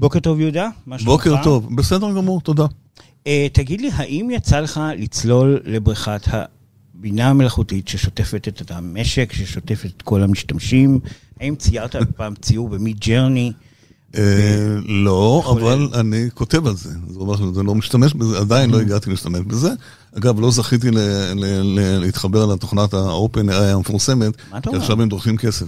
בוקר 0.00 0.20
טוב, 0.20 0.40
יהודה? 0.40 0.68
בוקר 1.04 1.42
טוב, 1.42 1.76
בסדר 1.76 2.12
גמור, 2.12 2.40
תודה. 2.40 2.66
Uh, 3.24 3.28
תגיד 3.52 3.80
לי, 3.80 3.90
האם 3.92 4.30
יצא 4.30 4.60
לך 4.60 4.80
לצלול 4.98 5.60
לבריכת 5.64 6.20
הבינה 6.26 7.28
המלאכותית 7.28 7.88
ששוטפת 7.88 8.48
את 8.48 8.70
המשק, 8.70 9.32
ששוטפת 9.32 9.90
את 9.96 10.02
כל 10.02 10.22
המשתמשים? 10.22 11.00
האם 11.40 11.56
ציירת 11.56 11.96
פעם 12.16 12.34
ציור 12.34 12.68
במיד 12.68 12.98
ג'רני? 13.00 13.52
אה, 14.16 14.76
לא, 14.86 15.52
אבל 15.56 15.88
אני 15.94 16.28
כותב 16.34 16.66
על 16.66 16.76
זה. 16.76 16.90
אני 17.58 17.66
לא 17.66 17.74
משתמש 17.74 18.14
בזה, 18.14 18.38
עדיין 18.38 18.70
לא 18.70 18.78
mm-hmm. 18.78 18.80
הגעתי 18.80 19.10
להשתמש 19.10 19.40
בזה. 19.40 19.70
אגב, 20.18 20.40
לא 20.40 20.50
זכיתי 20.50 20.88
להתחבר 22.00 22.46
לתוכנת 22.46 22.94
ה-open 22.94 23.48
AI 23.50 23.54
המפורסמת, 23.54 24.32
כי 24.62 24.76
עכשיו 24.76 25.02
הם 25.02 25.08
דורשים 25.08 25.36
כסף. 25.36 25.66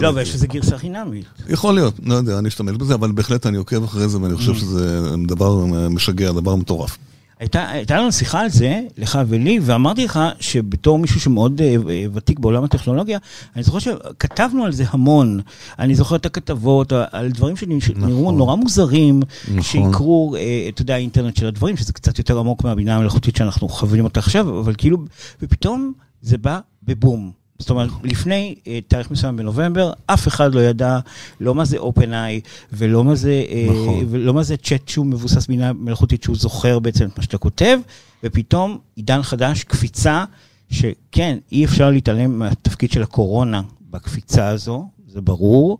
לא, 0.00 0.08
אבל 0.08 0.22
יש 0.22 0.34
איזה 0.34 0.46
גרסה 0.46 0.78
חינמית. 0.78 1.24
יכול 1.48 1.74
להיות, 1.74 1.94
לא 2.02 2.14
יודע, 2.14 2.38
אני 2.38 2.48
אשתמש 2.48 2.76
בזה, 2.76 2.94
אבל 2.94 3.12
בהחלט 3.12 3.46
אני 3.46 3.56
עוקב 3.56 3.84
אחרי 3.84 4.08
זה, 4.08 4.20
ואני 4.20 4.34
חושב 4.36 4.52
mm-hmm. 4.52 4.54
שזה 4.54 5.10
דבר 5.26 5.64
משגע, 5.90 6.32
דבר 6.32 6.56
מטורף. 6.56 6.98
הייתה, 7.40 7.68
הייתה 7.68 7.96
לנו 7.96 8.12
שיחה 8.12 8.40
על 8.40 8.48
זה, 8.48 8.80
לך 8.98 9.18
ולי, 9.28 9.58
ואמרתי 9.62 10.04
לך 10.04 10.20
שבתור 10.40 10.98
מישהו 10.98 11.20
שמאוד 11.20 11.60
uh, 11.60 11.88
ותיק 12.12 12.38
בעולם 12.38 12.64
הטכנולוגיה, 12.64 13.18
אני 13.56 13.62
זוכר 13.62 13.78
שכתבנו 13.78 14.64
על 14.64 14.72
זה 14.72 14.84
המון. 14.90 15.40
אני 15.78 15.94
זוכר 15.94 16.16
את 16.16 16.26
הכתבות 16.26 16.92
על 17.10 17.30
דברים 17.30 17.56
שנראו 17.56 18.08
נכון. 18.10 18.36
נורא 18.36 18.54
מוזרים, 18.54 19.20
נכון. 19.48 19.62
שיקרו, 19.62 20.34
uh, 20.36 20.38
אתה 20.74 20.82
יודע, 20.82 20.94
האינטרנט 20.94 21.36
של 21.36 21.46
הדברים, 21.46 21.76
שזה 21.76 21.92
קצת 21.92 22.18
יותר 22.18 22.38
עמוק 22.38 22.64
מהבינה 22.64 22.96
המלאכותית 22.96 23.36
שאנחנו 23.36 23.68
חווים 23.68 24.04
אותה 24.04 24.20
עכשיו, 24.20 24.60
אבל 24.60 24.74
כאילו, 24.78 24.98
ופתאום 25.42 25.92
זה 26.22 26.38
בא 26.38 26.58
בבום. 26.82 27.43
זאת 27.58 27.70
אומרת, 27.70 27.90
לפני 28.02 28.54
uh, 28.58 28.68
תאריך 28.88 29.10
מסוים 29.10 29.36
בנובמבר, 29.36 29.92
אף 30.06 30.28
אחד 30.28 30.54
לא 30.54 30.60
ידע 30.60 30.98
לא 31.40 31.54
מה 31.54 31.64
זה 31.64 31.78
OpenAI 31.78 32.48
ולא 32.72 33.04
מה 33.04 33.14
זה, 33.14 33.44
uh, 33.48 33.72
נכון. 33.72 34.06
ולא 34.10 34.34
מה 34.34 34.42
זה 34.42 34.56
צ'אט 34.56 34.88
שהוא 34.88 35.06
מבוסס 35.06 35.46
בינה 35.46 35.72
מלאכותית, 35.72 36.22
שהוא 36.22 36.36
זוכר 36.36 36.78
בעצם 36.78 37.04
את 37.04 37.18
מה 37.18 37.22
שאתה 37.22 37.38
כותב, 37.38 37.78
ופתאום 38.24 38.78
עידן 38.96 39.22
חדש, 39.22 39.64
קפיצה, 39.64 40.24
שכן, 40.70 41.38
אי 41.52 41.64
אפשר 41.64 41.90
להתעלם 41.90 42.38
מהתפקיד 42.38 42.92
של 42.92 43.02
הקורונה 43.02 43.62
בקפיצה 43.90 44.48
הזו, 44.48 44.88
זה 45.08 45.20
ברור, 45.20 45.78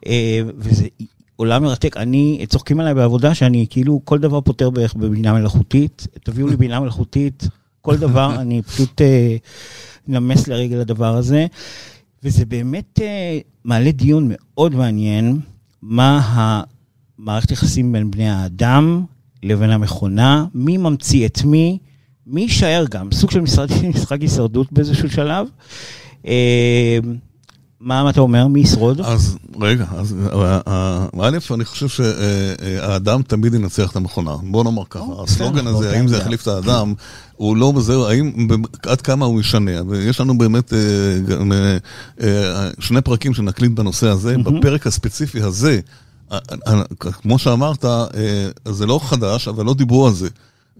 uh, 0.00 0.08
וזה 0.58 0.86
עולם 1.36 1.62
מרתק. 1.62 1.96
אני, 1.96 2.46
צוחקים 2.48 2.80
עליי 2.80 2.94
בעבודה 2.94 3.34
שאני 3.34 3.66
כאילו 3.70 4.00
כל 4.04 4.18
דבר 4.18 4.40
פותר 4.40 4.70
בערך 4.70 4.94
בבינה 4.94 5.32
מלאכותית, 5.32 6.06
תביאו 6.22 6.48
לי 6.48 6.56
בינה 6.56 6.80
מלאכותית, 6.80 7.48
כל 7.84 7.96
דבר, 7.96 8.34
אני 8.40 8.62
פשוט... 8.62 9.00
Uh, 9.00 9.04
נמס 10.08 10.48
לרגל 10.48 10.80
הדבר 10.80 11.16
הזה, 11.16 11.46
וזה 12.22 12.46
באמת 12.46 12.98
uh, 12.98 13.02
מעלה 13.64 13.92
דיון 13.92 14.28
מאוד 14.30 14.74
מעניין, 14.74 15.40
מה 15.82 16.20
המערכת 17.18 17.50
יחסים 17.50 17.92
בין 17.92 18.10
בני 18.10 18.28
האדם 18.28 19.04
לבין 19.42 19.70
המכונה, 19.70 20.44
מי 20.54 20.76
ממציא 20.76 21.26
את 21.26 21.44
מי, 21.44 21.78
מי 22.26 22.40
יישאר 22.40 22.84
גם, 22.90 23.12
סוג 23.12 23.30
של 23.30 23.40
משחק, 23.40 23.66
משחק 23.94 24.20
הישרדות 24.20 24.72
באיזשהו 24.72 25.10
שלב. 25.10 25.46
מה 27.84 28.10
אתה 28.10 28.20
אומר? 28.20 28.46
מי 28.46 28.60
ישרוד? 28.60 29.00
אז 29.00 29.36
רגע, 29.60 29.84
אז 29.96 30.16
אה, 30.32 31.06
א', 31.22 31.38
אני 31.54 31.64
חושב 31.64 31.88
שהאדם 31.88 33.22
תמיד 33.22 33.54
ינצח 33.54 33.90
את 33.90 33.96
המכונה. 33.96 34.36
בוא 34.42 34.64
נאמר 34.64 34.82
ככה, 34.90 35.12
הסלוגן 35.24 35.66
הזה, 35.66 35.90
האם 35.96 36.08
זה 36.08 36.16
יחליף 36.16 36.42
את 36.42 36.48
האדם, 36.48 36.94
הוא 37.36 37.56
לא 37.56 37.72
בזה, 37.72 37.94
האם, 38.08 38.48
עד 38.86 39.00
כמה 39.00 39.26
הוא 39.26 39.40
ישנה. 39.40 39.70
ויש 39.88 40.20
לנו 40.20 40.38
באמת 40.38 40.72
אה, 40.72 40.78
אה, 42.20 42.70
שני 42.78 43.00
פרקים 43.00 43.34
שנקליט 43.34 43.72
בנושא 43.72 44.08
הזה. 44.08 44.36
בפרק 44.38 44.86
הספציפי 44.86 45.40
הזה, 45.42 45.80
כמו 46.98 47.38
שאמרת, 47.38 47.84
זה 48.68 48.86
לא 48.86 49.00
חדש, 49.02 49.48
אבל 49.48 49.64
לא 49.64 49.74
דיברו 49.74 50.06
על 50.06 50.12
זה. 50.12 50.28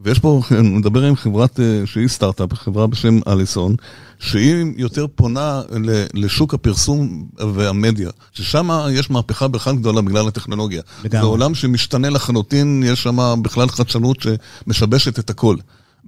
ויש 0.03 0.19
פה, 0.19 0.41
אני 0.59 0.69
מדבר 0.69 1.03
עם 1.03 1.17
חברת 1.17 1.61
שהיא 1.85 2.09
סטארט-אפ, 2.09 2.55
חברה 2.55 2.87
בשם 2.87 3.19
אליסון, 3.29 3.75
שהיא 4.19 4.65
יותר 4.77 5.07
פונה 5.15 5.63
לשוק 6.15 6.55
הפרסום 6.55 7.27
והמדיה, 7.55 8.11
ששם 8.33 8.69
יש 8.91 9.11
מהפכה 9.11 9.49
בכלל 9.49 9.77
גדולה 9.77 10.03
בגלל 10.03 10.29
הטכנולוגיה. 10.29 10.83
לגמרי. 11.05 11.21
זה 11.21 11.27
עולם 11.27 11.55
שמשתנה 11.55 12.11
לחלוטין, 12.11 12.83
יש 12.87 13.03
שם 13.03 13.43
בכלל 13.43 13.69
חדשנות 13.69 14.17
שמשבשת 14.21 15.19
את 15.19 15.31
הכל. 15.31 15.57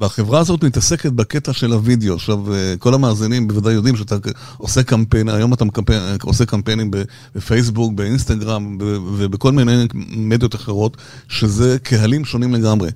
והחברה 0.00 0.40
הזאת 0.40 0.64
מתעסקת 0.64 1.12
בקטע 1.12 1.52
של 1.52 1.72
הוידאו. 1.72 2.14
עכשיו, 2.14 2.54
אה, 2.54 2.74
כל 2.78 2.94
המאזינים 2.94 3.48
בוודאי 3.48 3.72
יודעים 3.72 3.96
שאתה 3.96 4.16
עושה 4.58 4.82
קמפיין, 4.82 5.28
היום 5.28 5.54
אתה 5.54 5.64
מקמפיין, 5.64 6.02
עושה 6.22 6.46
קמפיינים 6.46 6.90
בפייסבוק, 7.34 7.92
באינסטגרם 7.92 8.78
ובכל 9.16 9.52
מיני 9.52 9.86
מדיות 10.10 10.54
אחרות, 10.54 10.96
שזה 11.28 11.76
קהלים 11.82 12.24
שונים 12.24 12.54
לגמרי. 12.54 12.88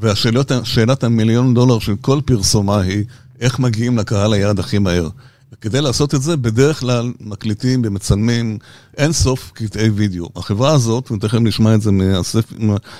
והשאלת 0.00 1.04
המיליון 1.04 1.54
דולר 1.54 1.78
של 1.78 1.94
כל 2.00 2.20
פרסומה 2.24 2.80
היא, 2.80 3.04
איך 3.40 3.58
מגיעים 3.58 3.98
לקהל 3.98 4.32
היעד 4.32 4.58
הכי 4.58 4.78
מהר. 4.78 5.08
וכדי 5.52 5.80
לעשות 5.80 6.14
את 6.14 6.22
זה, 6.22 6.36
בדרך 6.36 6.80
כלל 6.80 7.12
מקליטים 7.20 7.82
ומצלמים 7.84 8.58
אין 8.96 9.12
סוף 9.12 9.50
קטעי 9.54 9.88
וידאו. 9.88 10.28
החברה 10.36 10.72
הזאת, 10.72 11.10
ותכף 11.10 11.38
נשמע 11.40 11.74
את 11.74 11.82
זה 11.82 11.90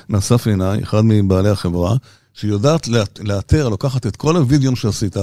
מאסף 0.08 0.46
עיניי, 0.46 0.82
אחד 0.82 1.00
מבעלי 1.04 1.48
החברה, 1.48 1.96
שהיא 2.34 2.50
יודעת 2.50 2.88
לאתר, 3.20 3.68
לוקחת 3.68 4.06
את 4.06 4.16
כל 4.16 4.36
הוידאו 4.36 4.76
שעשית, 4.76 5.16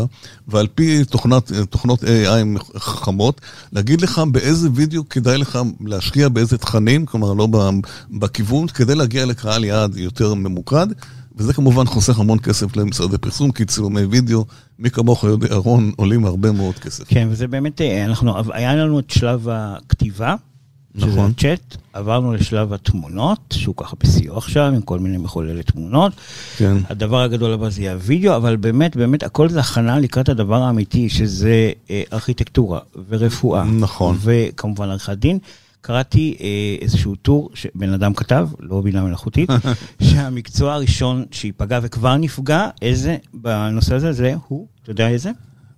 ועל 0.47 0.67
פי 0.75 1.05
תוכנת, 1.05 1.51
תוכנות 1.69 2.03
AI 2.03 2.77
חכמות, 2.77 3.41
להגיד 3.71 4.01
לך 4.01 4.21
באיזה 4.31 4.69
וידאו 4.73 5.09
כדאי 5.09 5.37
לך 5.37 5.59
להשקיע 5.85 6.29
באיזה 6.29 6.57
תכנים, 6.57 7.05
כלומר 7.05 7.33
לא 7.33 7.47
בכיוון, 8.11 8.67
כדי 8.67 8.95
להגיע 8.95 9.25
לקהל 9.25 9.63
יעד 9.63 9.97
יותר 9.97 10.33
ממוקד. 10.33 10.87
וזה 11.37 11.53
כמובן 11.53 11.85
חוסך 11.85 12.19
המון 12.19 12.39
כסף 12.39 12.75
למשרדי 12.75 13.17
פרסום, 13.17 13.51
כי 13.51 13.65
צילומי 13.65 14.01
וידאו, 14.01 14.45
מי 14.79 14.89
כמוך 14.89 15.23
יודע, 15.23 15.47
ארון, 15.51 15.91
עולים 15.95 16.25
הרבה 16.25 16.51
מאוד 16.51 16.75
כסף. 16.75 17.03
כן, 17.07 17.27
וזה 17.31 17.47
באמת, 17.47 17.81
אה, 17.81 18.05
אנחנו, 18.05 18.53
היה 18.53 18.75
לנו 18.75 18.99
את 18.99 19.09
שלב 19.09 19.47
הכתיבה, 19.51 20.35
נכון. 20.95 21.11
שזה 21.11 21.21
הצ'אט, 21.21 21.77
עברנו 21.93 22.33
לשלב 22.33 22.73
התמונות, 22.73 23.39
שהוא 23.53 23.75
ככה 23.77 23.95
בשיאו 24.03 24.37
עכשיו, 24.37 24.65
עם 24.65 24.81
כל 24.81 24.99
מיני 24.99 25.17
מחוללי 25.17 25.63
תמונות. 25.63 26.13
כן. 26.57 26.77
הדבר 26.89 27.21
הגדול 27.21 27.53
הבא 27.53 27.69
זה 27.69 27.81
יהיה 27.81 27.93
הוידאו, 27.93 28.35
אבל 28.35 28.55
באמת, 28.55 28.95
באמת, 28.95 29.23
הכל 29.23 29.49
זה 29.49 29.59
הכנה 29.59 29.99
לקראת 29.99 30.29
הדבר 30.29 30.61
האמיתי, 30.61 31.09
שזה 31.09 31.71
אה, 31.89 32.03
ארכיטקטורה 32.13 32.79
ורפואה. 33.09 33.63
נכון. 33.63 34.17
וכמובן 34.21 34.89
עריכת 34.89 35.17
דין. 35.17 35.39
קראתי 35.85 36.37
אה, 36.41 36.47
איזשהו 36.81 37.15
טור 37.15 37.49
שבן 37.53 37.93
אדם 37.93 38.13
כתב, 38.13 38.49
לא 38.59 38.81
בינה 38.81 39.03
מלאכותית, 39.03 39.49
שהמקצוע 40.07 40.73
הראשון 40.73 41.25
שייפגע 41.31 41.79
וכבר 41.83 42.17
נפגע, 42.17 42.69
איזה, 42.81 43.17
בנושא 43.33 43.95
הזה, 43.95 44.13
זה 44.13 44.33
הוא, 44.47 44.67
אתה 44.83 44.91
יודע 44.91 45.09
איזה? 45.09 45.31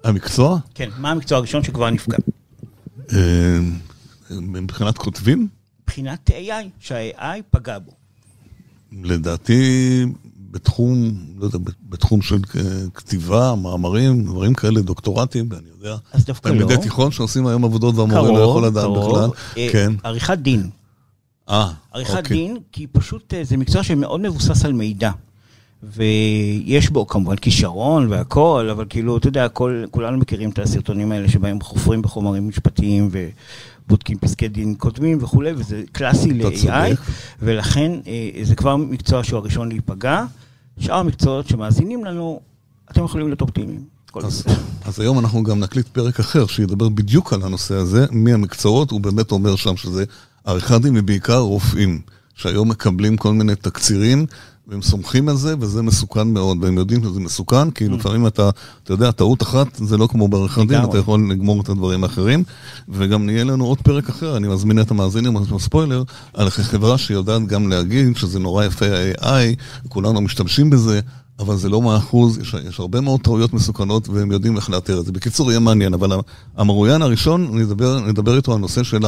המקצוע? 0.04 0.60
כן, 0.76 0.90
מה 0.98 1.12
המקצוע 1.12 1.38
הראשון 1.38 1.64
שכבר 1.64 1.90
נפגע? 1.90 2.18
אה, 3.14 3.60
מבחינת 4.32 4.98
כותבים? 4.98 5.48
מבחינת 5.84 6.30
AI, 6.30 6.66
שה-AI 6.80 7.42
פגע 7.52 7.80
בו. 7.80 7.92
לדעתי, 9.04 10.06
בתחום, 10.58 11.14
לא 11.38 11.46
יודע, 11.46 11.58
בתחום 11.90 12.22
של 12.22 12.38
כתיבה, 12.94 13.56
מאמרים, 13.56 14.24
דברים 14.24 14.54
כאלה, 14.54 14.82
דוקטורטים, 14.82 15.50
אני 15.52 15.68
יודע. 15.78 15.96
אז 16.14 16.26
דווקא 16.26 16.50
לא. 16.50 16.54
תלמידי 16.54 16.82
תיכון 16.82 17.12
שעושים 17.12 17.48
היום 17.48 17.66
עבודות 17.66 17.96
והמורה 17.96 18.32
לא 18.32 18.40
יכול 18.40 18.66
לדעת 18.66 18.90
בכלל. 18.98 19.30
אה, 19.58 19.70
כן. 19.72 19.94
עריכת 20.04 20.38
דין. 20.38 20.70
אה, 21.50 21.72
עריכת 21.94 22.18
אוקיי. 22.18 22.38
דין, 22.38 22.58
כי 22.72 22.88
פשוט 22.88 23.34
אה, 23.34 23.44
זה 23.44 23.58
מקצוע 23.58 23.84
שמאוד 23.84 24.22
מבוסס 24.22 24.66
על 24.66 24.74
מידע. 24.74 25.12
ויש 25.84 26.90
בו 26.90 27.08
כמובן 27.08 27.36
כישרון 27.36 28.08
והכל, 28.10 28.70
אבל 28.72 28.86
כאילו, 28.90 29.18
אתה 29.18 29.28
יודע, 29.28 29.50
כל, 29.50 29.84
כולנו 29.92 30.18
מכירים 30.18 30.50
את 30.50 30.60
הסרטונים 30.60 31.12
האלה 31.12 31.30
שבהם 31.30 31.62
חופרים 31.62 32.02
בחומרים 32.02 32.48
משפטיים 32.48 33.10
ובודקים 33.12 34.18
פסקי 34.18 34.48
דין 34.48 34.76
קודמים 34.76 35.18
וכולי, 35.22 35.52
וזה 35.58 35.84
קלאסי 35.92 36.34
ל-AI, 36.34 36.96
ולכן 37.42 37.92
אה, 38.08 38.30
זה 38.44 38.56
כבר 38.56 38.76
מקצוע 38.76 39.24
שהוא 39.24 39.38
הראשון 39.38 39.70
להיפגע. 39.70 40.26
שאר 40.80 40.96
המקצועות 40.96 41.48
שמאזינים 41.48 42.06
לנו, 42.06 42.40
אתם 42.92 43.04
יכולים 43.04 43.28
להיות 43.28 43.42
אופטימיים. 43.42 43.84
אז, 44.24 44.44
אז 44.86 45.00
היום 45.00 45.20
אנחנו 45.20 45.44
גם 45.44 45.60
נקליט 45.60 45.88
פרק 45.88 46.20
אחר 46.20 46.48
שידבר 46.48 46.90
בדיוק 46.90 47.34
על 47.34 47.44
הנושא 47.44 47.76
הזה, 47.76 48.06
מי 48.12 48.34
המקצועות, 48.34 48.92
הוא 48.92 49.02
באמת 49.02 49.32
אומר 49.32 49.56
שם 49.56 49.78
שזה 49.78 50.04
עריכת 50.46 50.82
דין 50.82 50.98
ובעיקר 50.98 51.38
רופאים, 51.38 52.02
שהיום 52.36 52.70
מקבלים 52.70 53.18
כל 53.18 53.34
מיני 53.34 53.56
תקצירים 53.56 54.26
והם 54.68 54.82
סומכים 54.82 55.30
על 55.30 55.36
זה, 55.36 55.56
וזה 55.60 55.82
מסוכן 55.82 56.28
מאוד, 56.28 56.58
והם 56.62 56.78
יודעים 56.78 57.04
שזה 57.04 57.20
מסוכן, 57.20 57.72
כי 57.72 57.88
mm. 57.88 57.92
לפעמים 57.92 58.28
אתה, 58.28 58.50
אתה 58.84 58.94
יודע, 58.94 59.12
טעות 59.12 59.42
אחת 59.42 59.68
זה 59.76 59.98
לא 59.98 60.08
כמו 60.08 60.28
בעריכת 60.28 60.62
דין, 60.68 60.84
אתה 60.84 60.98
יכול 60.98 61.28
לגמור 61.32 61.62
את 61.62 61.70
הדברים 61.70 62.04
האחרים, 62.04 62.44
וגם 62.90 63.26
נהיה 63.26 63.44
לנו 63.44 63.66
עוד 63.66 63.82
פרק 63.82 64.10
אחר, 64.10 64.38
אני 64.38 64.48
מזמין 64.48 64.82
את 64.82 64.92
המאזינים, 64.92 65.60
ספוילר, 65.60 66.04
על 66.34 66.50
חברה 66.50 66.98
שיודעת 66.98 67.48
גם 67.48 67.70
להגיד 67.70 68.18
שזה 68.18 68.40
נורא 68.40 68.66
יפה 68.66 68.86
ה-AI, 68.86 69.56
כולנו 69.90 70.22
משתמשים 70.22 70.70
בזה, 70.70 71.00
אבל 71.40 71.56
זה 71.56 71.70
לא 71.70 71.82
מאה 71.82 71.98
אחוז, 71.98 72.38
יש, 72.38 72.56
יש 72.68 72.80
הרבה 72.80 73.02
מאוד 73.02 73.20
טעויות 73.22 73.54
מסוכנות 73.54 74.10
והם 74.10 74.32
יודעים 74.32 74.56
איך 74.56 74.70
לאתר 74.70 75.00
את 75.00 75.06
זה. 75.06 75.12
בקיצור, 75.12 75.52
יהיה 75.52 75.60
מעניין, 75.60 75.94
אבל 75.94 76.20
המרואיין 76.58 77.02
הראשון, 77.02 77.58
נדבר, 77.58 78.00
נדבר 78.00 78.38
איתו 78.38 78.54
על 78.54 78.60
נושא 78.60 78.84
של 78.84 79.06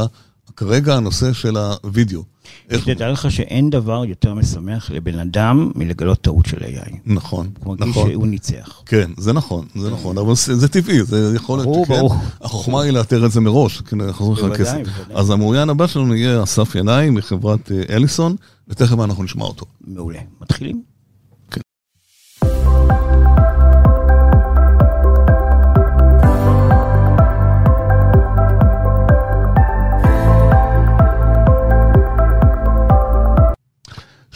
כרגע 0.56 0.96
הנושא 0.96 1.34
של 1.34 1.58
הווידאו. 1.58 2.24
תדע 2.68 3.12
לך 3.12 3.32
שאין 3.32 3.70
דבר 3.70 4.06
יותר 4.06 4.34
משמח 4.34 4.92
לבן 4.92 5.20
אדם 5.20 5.72
מלגלות 5.76 6.22
טעות 6.22 6.46
של 6.46 6.58
AI. 6.58 6.96
נכון, 7.06 7.50
הוא 7.60 7.76
מרגיש 7.80 7.88
נכון. 7.88 8.12
שהוא 8.12 8.28
ניצח. 8.28 8.82
כן, 8.86 9.12
זה 9.18 9.34
נכון, 9.34 9.66
זה 9.76 9.90
נכון, 9.92 10.18
אבל 10.18 10.34
זה 10.36 10.68
טבעי, 10.68 11.04
זה 11.04 11.32
יכול 11.36 11.60
להיות 11.60 11.66
ברור, 11.66 11.86
שכן. 11.86 11.98
ברור. 12.00 12.16
החוכמה 12.42 12.82
היא 12.82 12.92
לאתר 12.92 13.26
את 13.26 13.32
זה 13.32 13.42
מראש, 13.42 13.82
כי 13.82 13.96
יחזור 14.10 14.34
לך 14.34 14.40
בוודאי, 14.40 14.58
כסף. 14.58 14.74
בוודאי. 14.74 15.16
אז 15.16 15.30
המרואיין 15.30 15.70
הבא 15.70 15.88
שלנו 15.88 16.16
יהיה 16.16 16.44
אסף 16.44 16.76
ינאי 16.76 17.10
מחברת 17.10 17.72
אה, 17.72 17.96
אליסון, 17.96 18.36
ותכף 18.68 19.00
אנחנו 19.00 19.24
נשמע 19.24 19.46
אותו. 19.46 19.66
מעולה. 19.88 20.20
מתחילים? 20.42 20.89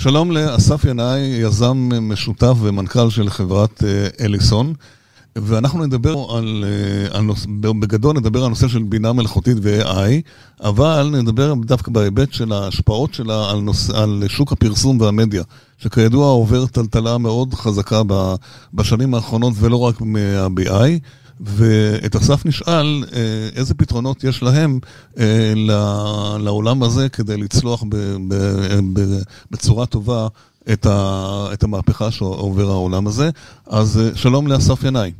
שלום 0.04 0.32
לאסף 0.32 0.86
ינאי, 0.86 1.20
יזם 1.20 1.90
משותף 2.02 2.54
ומנכ"ל 2.62 3.10
של 3.10 3.30
חברת 3.30 3.84
אה, 3.84 4.26
אליסון, 4.26 4.74
ואנחנו 5.36 5.86
נדבר 5.86 6.26
על, 6.38 6.66
אה, 6.68 7.18
על 7.18 7.22
נוס, 7.24 7.46
בגדול 7.80 8.16
נדבר 8.18 8.44
על 8.44 8.50
נושא 8.50 8.68
של 8.68 8.84
בינה 8.84 9.14
מלאכותית 9.14 9.58
ו-AI, 9.62 10.22
אבל 10.64 11.16
נדבר 11.22 11.54
דווקא 11.54 11.92
בהיבט 11.92 12.34
של 12.34 12.54
ההשפעות 12.54 13.14
שלה 13.14 13.52
על, 13.52 13.60
נוס, 13.60 13.90
על 13.90 14.24
שוק 14.28 14.52
הפרסום 14.52 15.02
והמדיה, 15.02 15.44
שכידוע 15.78 16.28
עובר 16.28 16.66
טלטלה 16.66 17.18
מאוד 17.18 17.54
חזקה 17.54 18.02
בשנים 18.74 19.14
האחרונות 19.14 19.54
ולא 19.60 19.78
רק 19.78 20.02
מה-BI. 20.02 21.00
ואת 21.46 22.16
אסף 22.16 22.46
נשאל 22.46 23.04
אה, 23.14 23.20
איזה 23.56 23.74
פתרונות 23.74 24.24
יש 24.24 24.44
להם 24.44 24.80
אה, 25.20 25.54
לעולם 26.40 26.84
הזה 26.84 27.10
כדי 27.10 27.38
לצלוח 27.38 27.84
בצורה 29.52 29.86
טובה 29.86 30.28
את, 30.74 30.86
ה- 30.86 31.48
את 31.54 31.64
המהפכה 31.64 32.12
שעובר 32.12 32.70
העולם 32.70 33.08
הזה. 33.08 33.30
אז 33.68 34.00
אה, 34.00 34.10
שלום 34.18 34.48
לאסף 34.48 34.84
ינאי. 34.84 35.12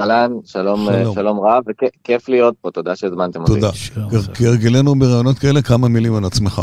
אהלן, 0.00 0.32
שלום, 0.44 0.88
שלום. 0.92 1.14
שלום 1.14 1.40
רב, 1.40 1.62
וכיף 1.68 2.28
להיות 2.28 2.54
פה, 2.60 2.70
תודה 2.70 2.96
שהזמנתם 2.96 3.40
אותי. 3.40 3.52
תודה. 3.52 3.70
כהרגלנו 4.34 4.98
ברעיונות 4.98 5.38
כאלה, 5.38 5.62
כמה 5.62 5.88
מילים 5.88 6.14
על 6.14 6.24
עצמך. 6.24 6.62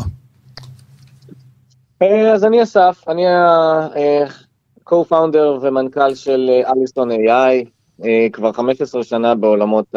אז 2.33 2.45
אני 2.45 2.63
אסף, 2.63 3.03
אני 3.07 3.27
ה-co-founder 3.27 5.37
ומנכ"ל 5.61 6.15
של 6.15 6.49
אליסון 6.67 7.11
AI, 7.11 7.65
כבר 8.33 8.51
15 8.51 9.03
שנה 9.03 9.35
בעולמות 9.35 9.95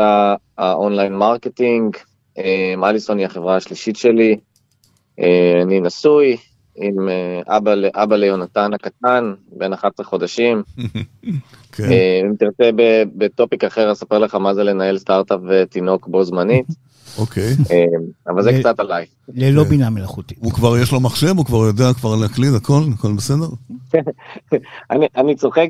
ה 0.59 0.67
online 0.67 1.15
marketing, 1.15 1.97
אה, 2.39 2.75
אליסון 2.89 3.19
היא 3.19 3.27
החברה 3.27 3.57
השלישית 3.57 3.97
שלי, 3.97 4.37
אה, 5.21 5.61
אני 5.63 5.81
נשוי 5.81 6.37
עם 6.77 7.09
אה, 7.09 7.57
אבא, 7.57 7.75
אבא 7.95 8.17
ליונתן 8.17 8.75
הקטן, 8.75 9.35
בן 9.57 9.73
11 9.73 10.07
חודשים. 10.07 10.63
כן. 11.73 11.93
אה, 11.93 12.21
אם 12.25 12.35
תרצה 12.39 12.71
בטופיק 13.17 13.65
אחר 13.65 13.93
אספר 13.93 14.19
לך 14.19 14.35
מה 14.35 14.55
זה 14.55 14.65
לנהל 14.65 14.99
סטארט-אפ 14.99 15.41
ותינוק 15.49 16.07
בו 16.07 16.25
זמנית, 16.25 16.67
אוקיי. 17.19 17.53
אה, 17.71 17.85
אבל 18.29 18.43
זה 18.43 18.51
אה, 18.51 18.61
קצת 18.61 18.81
עליי. 18.81 19.07
ללא 19.29 19.65
כן. 19.65 19.69
בינה 19.69 19.91
מלאכותית. 19.91 20.39
הוא 20.41 20.53
כבר 20.53 20.79
יש 20.79 20.93
לו 20.93 21.01
מחשב, 21.01 21.37
הוא 21.37 21.45
כבר 21.45 21.59
יודע 21.59 21.93
כבר 21.93 22.17
להקליד 22.17 22.55
הכל, 22.55 22.81
הכל 22.95 23.13
בסדר? 23.13 23.47
אני, 24.91 25.07
אני 25.17 25.35
צוחק 25.35 25.69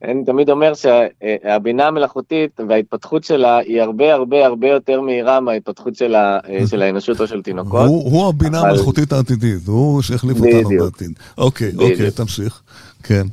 שאני 0.00 0.24
תמיד 0.24 0.50
אומר 0.50 0.72
שהבינה 0.74 1.86
המלאכותית 1.86 2.60
וההתפתחות 2.68 3.24
שלה 3.24 3.56
היא 3.58 3.82
הרבה 3.82 4.14
הרבה 4.14 4.46
הרבה 4.46 4.68
יותר 4.68 5.00
מהירה 5.00 5.40
מההתפתחות 5.40 5.94
של, 5.94 6.14
ה, 6.14 6.38
של 6.70 6.82
האנושות 6.82 7.20
או 7.20 7.26
של 7.26 7.42
תינוקות. 7.42 7.86
הוא, 7.88 8.12
הוא 8.12 8.28
הבינה 8.28 8.60
אבל- 8.60 8.68
המלאכותית 8.70 9.12
העתידית, 9.12 9.66
הוא 9.66 10.02
שהחליף 10.02 10.36
אותנו. 10.36 10.68
בעתיד. 10.84 11.10
אוקיי, 11.38 11.72
אוקיי. 11.78 12.10
תמשיך. 12.10 12.62
כן. 13.02 13.26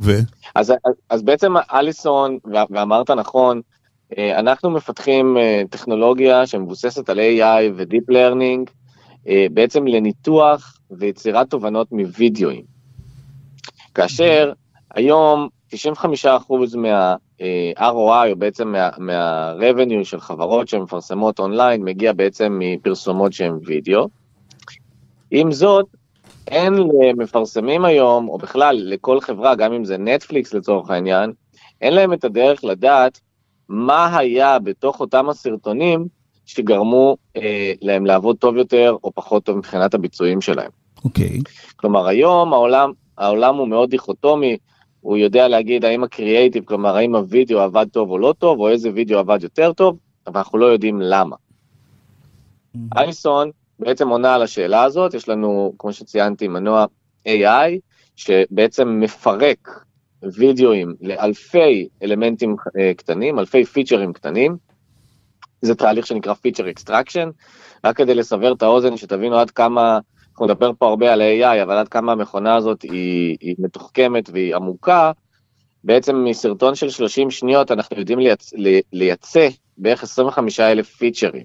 ו? 0.00 0.12
אז, 0.54 0.70
אז, 0.70 0.76
אז 1.10 1.22
בעצם 1.22 1.54
אליסון, 1.72 2.38
ואמרת 2.70 3.10
נכון, 3.10 3.60
אה, 4.18 4.38
אנחנו 4.38 4.70
מפתחים 4.70 5.36
אה, 5.36 5.62
טכנולוגיה 5.70 6.46
שמבוססת 6.46 7.08
על 7.08 7.18
AI 7.18 7.72
ו-Deep 7.76 8.12
Learning, 8.12 8.70
אה, 9.28 9.46
בעצם 9.52 9.86
לניתוח 9.86 10.78
ויצירת 10.90 11.50
תובנות 11.50 11.92
מווידאוים. 11.92 12.62
כאשר 13.94 14.52
היום 14.94 15.48
95% 15.74 15.74
מה-ROI, 16.76 18.30
או 18.30 18.36
בעצם 18.36 18.68
מה- 18.68 18.90
מה-revenue 18.98 20.04
של 20.04 20.20
חברות 20.20 20.68
שמפרסמות 20.68 21.38
אונליין, 21.38 21.82
מגיע 21.84 22.12
בעצם 22.12 22.60
מפרסומות 22.62 23.32
שהן 23.32 23.58
וידאו. 23.64 24.08
עם 25.30 25.52
זאת, 25.52 25.86
אין 26.48 26.74
למפרסמים 26.74 27.84
היום, 27.84 28.28
או 28.28 28.38
בכלל 28.38 28.76
לכל 28.84 29.20
חברה, 29.20 29.54
גם 29.54 29.72
אם 29.72 29.84
זה 29.84 29.98
נטפליקס 29.98 30.54
לצורך 30.54 30.90
העניין, 30.90 31.32
אין 31.80 31.94
להם 31.94 32.12
את 32.12 32.24
הדרך 32.24 32.64
לדעת 32.64 33.20
מה 33.68 34.18
היה 34.18 34.58
בתוך 34.58 35.00
אותם 35.00 35.28
הסרטונים 35.28 36.06
שגרמו 36.46 37.16
אה, 37.36 37.72
להם 37.82 38.06
לעבוד 38.06 38.36
טוב 38.36 38.56
יותר 38.56 38.96
או 39.04 39.12
פחות 39.14 39.44
טוב 39.44 39.56
מבחינת 39.56 39.94
הביצועים 39.94 40.40
שלהם. 40.40 40.70
אוקיי. 41.04 41.38
כלומר, 41.76 42.06
היום 42.06 42.52
העולם, 42.52 42.92
העולם 43.18 43.56
הוא 43.56 43.68
מאוד 43.68 43.90
דיכוטומי, 43.90 44.56
הוא 45.04 45.16
יודע 45.16 45.48
להגיד 45.48 45.84
האם 45.84 46.04
הקריאייטיב, 46.04 46.64
כלומר 46.64 46.96
האם 46.96 47.14
הוידאו 47.14 47.60
עבד 47.60 47.86
טוב 47.92 48.10
או 48.10 48.18
לא 48.18 48.34
טוב, 48.38 48.60
או 48.60 48.68
איזה 48.68 48.90
וידאו 48.94 49.18
עבד 49.18 49.42
יותר 49.42 49.72
טוב, 49.72 49.98
אבל 50.26 50.38
אנחנו 50.38 50.58
לא 50.58 50.66
יודעים 50.66 51.00
למה. 51.00 51.36
אליסון 52.96 53.50
בעצם 53.78 54.08
עונה 54.08 54.34
על 54.34 54.42
השאלה 54.42 54.82
הזאת, 54.82 55.14
יש 55.14 55.28
לנו, 55.28 55.72
כמו 55.78 55.92
שציינתי, 55.92 56.48
מנוע 56.48 56.86
AI, 57.28 57.78
שבעצם 58.16 59.00
מפרק 59.00 59.84
וידאוים 60.22 60.94
לאלפי 61.00 61.88
אלמנטים 62.02 62.56
אה, 62.78 62.92
קטנים, 62.96 63.38
אלפי 63.38 63.64
פיצ'רים 63.64 64.12
קטנים. 64.12 64.56
זה 65.62 65.74
תהליך 65.74 66.06
שנקרא 66.06 66.34
feature 66.34 66.70
extraction, 66.70 67.30
רק 67.84 67.96
כדי 67.96 68.14
לסבר 68.14 68.52
את 68.52 68.62
האוזן, 68.62 68.96
שתבינו 68.96 69.36
עד 69.38 69.50
כמה, 69.50 69.98
אנחנו 70.34 70.46
נדבר 70.46 70.70
פה 70.78 70.88
הרבה 70.88 71.12
על 71.12 71.22
AI, 71.22 71.62
אבל 71.62 71.76
עד 71.76 71.88
כמה 71.88 72.12
המכונה 72.12 72.54
הזאת 72.54 72.82
היא, 72.82 73.36
היא 73.40 73.54
מתוחכמת 73.58 74.30
והיא 74.32 74.54
עמוקה, 74.54 75.12
בעצם 75.84 76.24
מסרטון 76.24 76.74
של 76.74 76.90
30 76.90 77.30
שניות 77.30 77.70
אנחנו 77.70 77.98
יודעים 77.98 78.18
לייצ... 78.18 78.52
לייצא 78.92 79.48
בערך 79.78 80.02
25 80.02 80.60
אלף 80.60 80.96
פיצ'רים. 80.96 81.44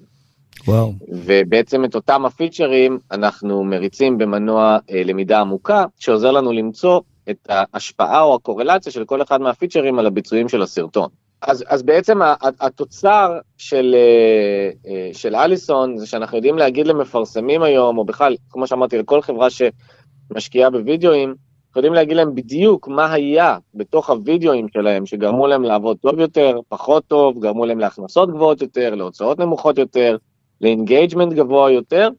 וואו. 0.68 0.94
ובעצם 1.08 1.86
את 1.86 1.96
אותם 1.96 2.26
הפיצ'רים 2.26 3.00
אנחנו 3.12 3.64
מריצים 3.64 4.18
במנוע 4.18 4.78
אה, 4.92 5.02
למידה 5.06 5.40
עמוקה, 5.40 5.86
שעוזר 6.00 6.32
לנו 6.32 6.52
למצוא 6.52 7.02
את 7.30 7.50
ההשפעה 7.50 8.22
או 8.22 8.36
הקורלציה 8.36 8.92
של 8.92 9.06
כל 9.06 9.22
אחד 9.22 9.42
מהפיצ'רים 9.42 10.00
על 10.00 10.06
הביצועים 10.06 10.50
של 10.50 10.62
הסרטון. 10.62 11.10
אז, 11.42 11.64
אז 11.68 11.84
בעצם 11.84 12.20
התוצר 12.42 13.40
של, 13.58 13.96
אה, 13.96 14.92
אה, 14.92 15.10
של 15.14 15.36
אליסון 15.36 15.98
זה 15.98 16.08
שאנחנו 16.08 16.38
יודעים 16.38 16.58
להגיד 16.58 16.88
למפרסמים 16.88 17.64
היום, 17.64 17.98
או 17.98 18.06
בכלל, 18.06 18.36
כמו 18.50 18.68
שאמרתי, 18.68 18.98
לכל 18.98 19.22
חברה 19.22 19.48
שמשקיעה 19.50 20.70
בווידאוים, 20.70 21.30
אנחנו 21.30 21.80
יודעים 21.80 21.94
להגיד 21.94 22.18
להם 22.18 22.36
בדיוק 22.36 22.88
מה 22.88 23.14
היה 23.14 23.58
בתוך 23.74 24.10
הווידאוים 24.10 24.68
שלהם 24.74 25.06
שגרמו 25.06 25.48
להם 25.48 25.64
לעבוד 25.64 25.98
טוב 25.98 26.20
יותר, 26.20 26.60
פחות 26.70 27.04
טוב, 27.08 27.40
גרמו 27.40 27.66
להם 27.66 27.80
להכנסות 27.80 28.30
גבוהות 28.30 28.62
יותר, 28.62 28.96
להוצאות 28.96 29.40
נמוכות 29.40 29.78
יותר, 29.78 30.18
ל 30.62 30.68
engagement 30.68 31.34
גבוה 31.34 31.72
יותר, 31.72 32.10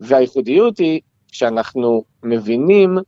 והייחודיות 0.00 0.78
היא 0.78 1.00
שאנחנו 1.32 2.04
מבינים, 2.22 2.98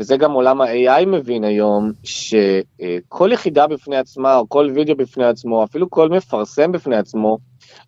וזה 0.00 0.16
גם 0.16 0.32
עולם 0.32 0.60
ה-AI 0.60 1.06
מבין 1.06 1.44
היום, 1.44 1.92
שכל 2.04 3.30
יחידה 3.32 3.66
בפני 3.66 3.96
עצמה, 3.96 4.36
או 4.36 4.48
כל 4.48 4.70
וידאו 4.74 4.96
בפני 4.96 5.24
עצמו, 5.24 5.64
אפילו 5.64 5.90
כל 5.90 6.08
מפרסם 6.08 6.72
בפני 6.72 6.96
עצמו, 6.96 7.38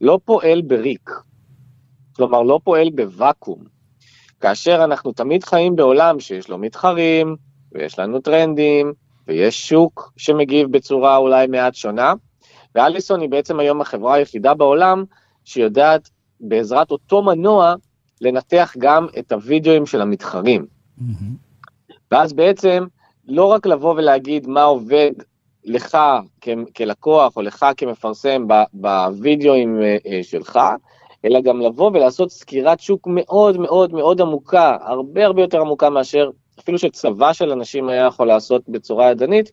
לא 0.01 0.21
פועל 0.25 0.63
בריק. 0.63 1.11
כלומר, 2.17 2.43
לא 2.43 2.61
פועל 2.65 2.91
בוואקום. 2.91 3.59
כאשר 4.41 4.85
אנחנו 4.85 5.13
תמיד 5.13 5.45
חיים 5.45 5.77
בעולם 5.77 6.21
שיש 6.21 6.49
לו 6.49 6.59
מתחרים, 6.59 7.37
ויש 7.73 7.99
לנו 7.99 8.21
טרנדים, 8.21 8.93
ויש 9.29 9.69
שוק 9.69 10.13
שמגיב 10.17 10.73
בצורה 10.73 11.17
אולי 11.17 11.47
מעט 11.47 11.75
שונה, 11.75 12.13
ואליסון 12.75 13.21
היא 13.21 13.29
בעצם 13.29 13.61
היום 13.61 13.81
החברה 13.81 14.15
היחידה 14.15 14.55
בעולם 14.55 15.05
שיודעת 15.45 16.11
בעזרת 16.41 16.91
אותו 16.91 17.23
מנוע 17.23 17.75
לנתח 18.21 18.75
גם 18.79 19.07
את 19.19 19.33
הווידאוים 19.33 19.87
של 19.87 20.01
המתחרים. 20.01 20.67
מהמם. 20.99 21.52
ואז 22.13 22.33
בעצם 22.33 22.85
לא 23.29 23.45
רק 23.45 23.67
לבוא 23.67 23.95
ולהגיד 23.97 24.47
מה 24.47 24.63
עובד 24.63 25.13
לך 25.65 25.99
כ- 26.41 26.49
כלקוח 26.77 27.37
או 27.37 27.43
לך 27.43 27.67
כמפרסם 27.77 28.49
ב- 28.49 28.63
בווידאוים 28.73 29.83
אה, 29.83 29.97
אה, 30.07 30.21
שלך, 30.23 30.59
אלא 31.25 31.41
גם 31.41 31.61
לבוא 31.61 31.91
ולעשות 31.95 32.31
סקירת 32.31 32.81
שוק 32.81 33.09
מאוד 33.11 33.57
מאוד 33.59 33.93
מאוד 33.93 34.21
עמוקה, 34.21 34.77
הרבה 34.81 35.25
הרבה 35.25 35.43
יותר 35.43 35.61
עמוקה 35.61 35.91
מאשר 35.91 36.31
אפילו 36.61 36.79
שצבא 36.79 37.33
של 37.33 37.53
אנשים 37.53 37.89
היה 37.89 38.07
יכול 38.07 38.27
לעשות 38.27 38.63
בצורה 38.69 39.11
ידנית, 39.11 39.53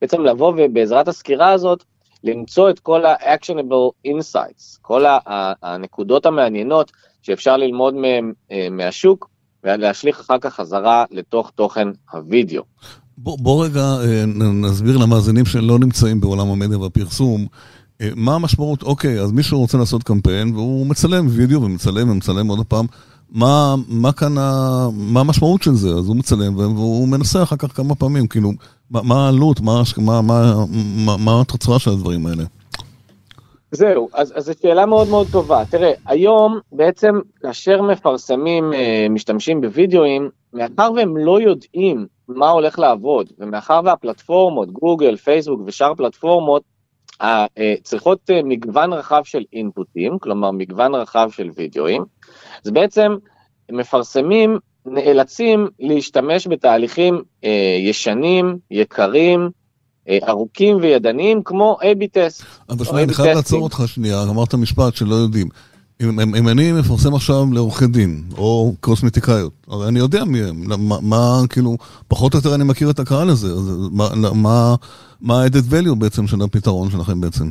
בעצם 0.00 0.24
לבוא 0.24 0.52
ובעזרת 0.56 1.08
הסקירה 1.08 1.52
הזאת 1.52 1.84
למצוא 2.24 2.70
את 2.70 2.78
כל 2.78 3.04
ה-actionable 3.06 4.08
insights, 4.08 4.78
כל 4.82 5.04
הנקודות 5.62 6.26
המעניינות 6.26 6.92
שאפשר 7.22 7.56
ללמוד 7.56 7.94
מהם 7.94 8.32
אה, 8.50 8.68
מהשוק, 8.70 9.30
ולהשליך 9.64 10.20
אחר 10.20 10.38
כך 10.40 10.54
חזרה 10.54 11.04
לתוך 11.10 11.50
תוכן 11.54 11.88
הוידאו. 12.12 12.62
בוא, 13.18 13.38
בוא 13.40 13.64
רגע 13.64 13.80
אה, 13.80 14.26
נסביר 14.26 14.96
למאזינים 14.96 15.46
שלא 15.46 15.78
נמצאים 15.78 16.20
בעולם 16.20 16.48
המדיה 16.48 16.78
והפרסום, 16.78 17.46
אה, 18.00 18.08
מה 18.16 18.34
המשמעות, 18.34 18.82
אוקיי, 18.82 19.20
אז 19.20 19.32
מישהו 19.32 19.58
רוצה 19.58 19.78
לעשות 19.78 20.02
קמפיין 20.02 20.54
והוא 20.54 20.86
מצלם 20.86 21.26
וידאו 21.30 21.62
ומצלם 21.62 22.10
ומצלם 22.10 22.48
עוד 22.48 22.66
פעם, 22.66 22.86
מה, 23.30 23.74
מה 23.88 24.12
כאן, 24.12 24.38
ה, 24.38 24.86
מה 24.92 25.20
המשמעות 25.20 25.62
של 25.62 25.74
זה? 25.74 25.88
אז 25.88 26.06
הוא 26.06 26.16
מצלם 26.16 26.56
והוא 26.56 27.08
מנסה 27.08 27.42
אחר 27.42 27.56
כך 27.56 27.76
כמה 27.76 27.94
פעמים, 27.94 28.26
כאילו, 28.26 28.52
מה, 28.90 29.24
העלות, 29.24 29.60
מה, 29.60 29.82
מה, 29.98 30.22
מה, 30.22 30.54
מה, 31.04 31.16
מה 31.16 31.40
התוצרה 31.40 31.78
של 31.78 31.90
הדברים 31.90 32.26
האלה? 32.26 32.44
זהו, 33.70 34.08
אז, 34.14 34.34
זו 34.36 34.52
שאלה 34.62 34.86
מאוד 34.86 35.08
מאוד 35.08 35.26
טובה. 35.32 35.64
תראה, 35.64 35.92
היום 36.06 36.58
בעצם 36.72 37.14
כאשר 37.40 37.82
מפרסמים, 37.82 38.72
אה, 38.72 39.06
משתמשים 39.10 39.60
בווידאוים, 39.60 40.30
מאחר 40.52 40.90
והם 40.96 41.16
לא 41.16 41.40
יודעים 41.40 42.06
מה 42.28 42.50
הולך 42.50 42.78
לעבוד, 42.78 43.32
ומאחר 43.38 43.80
והפלטפורמות, 43.84 44.70
גוגל, 44.70 45.16
פייסבוק 45.16 45.60
ושאר 45.66 45.94
פלטפורמות, 45.94 46.62
אה, 47.22 47.46
צריכות 47.82 48.30
אה, 48.30 48.40
מגוון 48.44 48.92
רחב 48.92 49.22
של 49.24 49.44
אינפוטים, 49.52 50.18
כלומר 50.18 50.50
מגוון 50.50 50.94
רחב 50.94 51.30
של 51.32 51.50
וידאוים, 51.56 52.04
אז 52.64 52.70
בעצם 52.70 53.12
מפרסמים 53.72 54.58
נאלצים 54.86 55.68
להשתמש 55.80 56.46
בתהליכים 56.46 57.22
אה, 57.44 57.76
ישנים, 57.80 58.58
יקרים, 58.70 59.40
אה, 59.40 59.48
ארוכים 60.28 60.76
וידניים, 60.76 61.42
כמו 61.42 61.78
A-B 61.80 62.06
טסט. 62.12 62.42
אבל 62.68 62.84
שמע, 62.84 63.02
אני 63.02 63.14
חייב 63.14 63.36
לעצור 63.36 63.62
אותך 63.62 63.82
שנייה, 63.86 64.22
אמרת 64.22 64.54
משפט 64.54 64.94
שלא 64.94 65.14
יודעים. 65.14 65.48
אם, 66.02 66.20
אם, 66.20 66.34
אם 66.34 66.48
אני 66.48 66.72
מפרסם 66.72 67.14
עכשיו 67.14 67.44
לעורכי 67.52 67.86
דין, 67.86 68.22
או 68.38 68.72
קוסמטיקאיות, 68.80 69.52
הרי 69.68 69.88
אני 69.88 69.98
יודע 69.98 70.24
מי 70.24 70.42
הם, 70.42 70.64
מה, 70.66 70.96
מה, 71.02 71.40
כאילו, 71.48 71.76
פחות 72.08 72.34
או 72.34 72.38
יותר 72.38 72.54
אני 72.54 72.64
מכיר 72.64 72.90
את 72.90 72.98
הקהל 72.98 73.28
הזה, 73.28 73.46
אז 73.46 73.88
מה 74.34 74.74
ה-added 75.28 75.72
value 75.72 75.94
בעצם 75.94 76.26
של 76.26 76.42
הפתרון 76.42 76.90
שלכם 76.90 77.20
בעצם? 77.20 77.50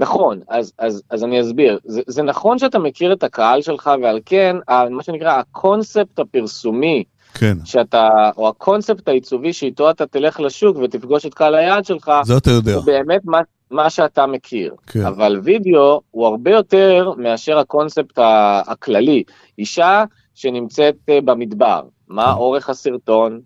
נכון, 0.00 0.40
אז, 0.48 0.72
אז, 0.78 1.02
אז 1.10 1.24
אני 1.24 1.40
אסביר. 1.40 1.78
זה, 1.84 2.00
זה 2.06 2.22
נכון 2.22 2.58
שאתה 2.58 2.78
מכיר 2.78 3.12
את 3.12 3.22
הקהל 3.22 3.62
שלך, 3.62 3.90
ועל 4.02 4.20
כן, 4.26 4.56
מה 4.90 5.02
שנקרא, 5.02 5.38
הקונספט 5.38 6.18
הפרסומי, 6.18 7.04
כן. 7.34 7.56
שאתה, 7.64 8.08
או 8.36 8.48
הקונספט 8.48 9.08
העיצובי 9.08 9.52
שאיתו 9.52 9.90
אתה 9.90 10.06
תלך 10.06 10.40
לשוק 10.40 10.76
ותפגוש 10.76 11.26
את 11.26 11.34
קהל 11.34 11.54
היעד 11.54 11.84
שלך, 11.84 12.12
זה 12.24 12.36
אתה 12.36 12.50
יודע. 12.50 12.74
הוא 12.74 12.84
באמת 12.84 13.20
מה, 13.24 13.40
מה 13.70 13.90
שאתה 13.90 14.26
מכיר. 14.26 14.74
כן. 14.86 15.06
אבל 15.06 15.40
וידאו 15.44 16.00
הוא 16.10 16.26
הרבה 16.26 16.50
יותר 16.50 17.12
מאשר 17.16 17.58
הקונספט 17.58 18.18
הכללי. 18.66 19.22
אישה 19.58 20.04
שנמצאת 20.34 20.94
אה, 21.08 21.20
במדבר, 21.20 21.82
מה 22.08 22.24
כן. 22.24 22.30
אורך 22.30 22.70
הסרטון, 22.70 23.40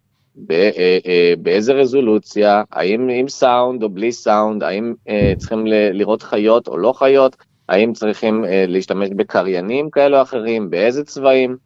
אה, 0.51 0.71
אה, 1.07 1.33
באיזה 1.39 1.73
רזולוציה, 1.73 2.63
האם 2.73 3.09
עם 3.09 3.29
סאונד 3.29 3.83
או 3.83 3.89
בלי 3.89 4.13
סאונד, 4.13 4.63
האם 4.63 4.95
צריכים 5.37 5.67
לראות 5.67 6.23
חיות 6.23 6.69
או 6.69 6.79
לא 6.79 6.93
חיות, 6.93 7.37
האם 7.69 7.93
צריכים 7.93 8.45
להשתמש 8.69 9.09
בקריינים 9.17 9.91
כאלה 9.91 10.17
או 10.17 10.23
אחרים, 10.23 10.71
באיזה 10.71 11.05
צבעים, 11.05 11.57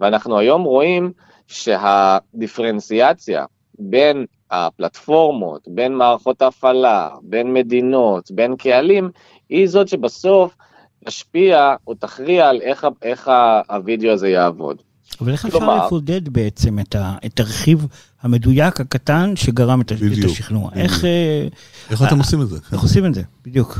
ואנחנו 0.00 0.38
היום 0.38 0.62
רואים 0.62 1.12
שהדיפרנציאציה 1.48 3.44
בין 3.78 4.24
הפלטפורמות, 4.50 5.68
בין 5.68 5.94
מערכות 5.94 6.42
ההפעלה, 6.42 7.08
בין 7.22 7.52
מדינות, 7.52 8.30
בין 8.30 8.56
קהלים, 8.56 9.10
היא 9.48 9.68
זאת 9.68 9.88
שבסוף 9.88 10.56
תשפיע 11.04 11.74
או 11.86 11.94
תכריע 11.94 12.48
על 12.48 12.60
איך, 12.62 12.86
איך 13.02 13.30
הווידאו 13.68 14.12
הזה 14.12 14.28
יעבוד. 14.28 14.82
אבל 15.20 15.32
איך 15.32 15.46
אפשר 15.46 15.84
לבודד 15.86 16.28
בעצם 16.28 16.78
את, 16.78 16.94
ה, 16.94 17.16
את 17.26 17.40
הרכיב 17.40 17.86
המדויק, 18.22 18.80
הקטן, 18.80 19.36
שגרם 19.36 19.80
את, 19.80 19.92
את 19.92 20.24
השכנוע? 20.24 20.70
איך... 20.74 21.04
אה, 21.04 21.48
איך 21.90 22.02
אתם 22.02 22.18
עושים 22.18 22.42
את 22.42 22.48
זה? 22.48 22.56
איך 22.72 22.82
עושים 22.82 23.06
את 23.06 23.14
זה, 23.14 23.22
בדיוק. 23.46 23.78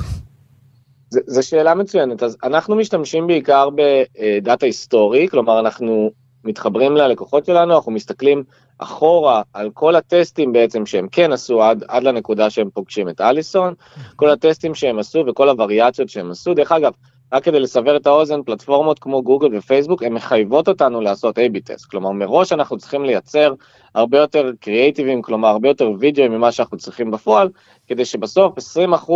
זו 1.10 1.42
שאלה 1.42 1.74
מצוינת. 1.74 2.22
אז 2.22 2.36
אנחנו 2.44 2.76
משתמשים 2.76 3.26
בעיקר 3.26 3.68
בדאטה 3.70 4.66
היסטורי, 4.66 5.28
כלומר 5.30 5.60
אנחנו 5.60 6.10
מתחברים 6.48 6.96
ללקוחות 6.96 7.44
שלנו, 7.44 7.76
אנחנו 7.76 7.92
מסתכלים 7.92 8.44
אחורה 8.78 9.42
על 9.54 9.70
כל 9.74 9.96
הטסטים 9.96 10.52
בעצם 10.52 10.86
שהם 10.86 11.08
כן 11.12 11.32
עשו 11.32 11.62
עד, 11.62 11.84
עד 11.88 12.02
לנקודה 12.02 12.50
שהם 12.50 12.70
פוגשים 12.74 13.08
את 13.08 13.20
אליסון, 13.20 13.74
כל 14.16 14.30
הטסטים 14.30 14.74
שהם 14.74 14.98
עשו 14.98 15.24
וכל 15.28 15.48
הווריאציות 15.48 16.08
שהם 16.08 16.30
עשו. 16.30 16.54
דרך 16.54 16.72
אגב, 16.72 16.92
רק 17.32 17.44
כדי 17.44 17.60
לסבר 17.60 17.96
את 17.96 18.06
האוזן, 18.06 18.42
פלטפורמות 18.42 18.98
כמו 18.98 19.22
גוגל 19.22 19.56
ופייסבוק, 19.56 20.02
הן 20.02 20.12
מחייבות 20.12 20.68
אותנו 20.68 21.00
לעשות 21.00 21.38
A-B 21.38 21.60
טסט. 21.64 21.90
כלומר, 21.90 22.10
מראש 22.10 22.52
אנחנו 22.52 22.78
צריכים 22.78 23.04
לייצר 23.04 23.54
הרבה 23.94 24.18
יותר 24.18 24.50
קריאייטיבים, 24.60 25.22
כלומר, 25.22 25.48
הרבה 25.48 25.68
יותר 25.68 25.90
וידאו 25.98 26.28
ממה 26.28 26.52
שאנחנו 26.52 26.78
צריכים 26.78 27.10
בפועל, 27.10 27.48
כדי 27.86 28.04
שבסוף 28.04 28.54
20% 28.58 29.12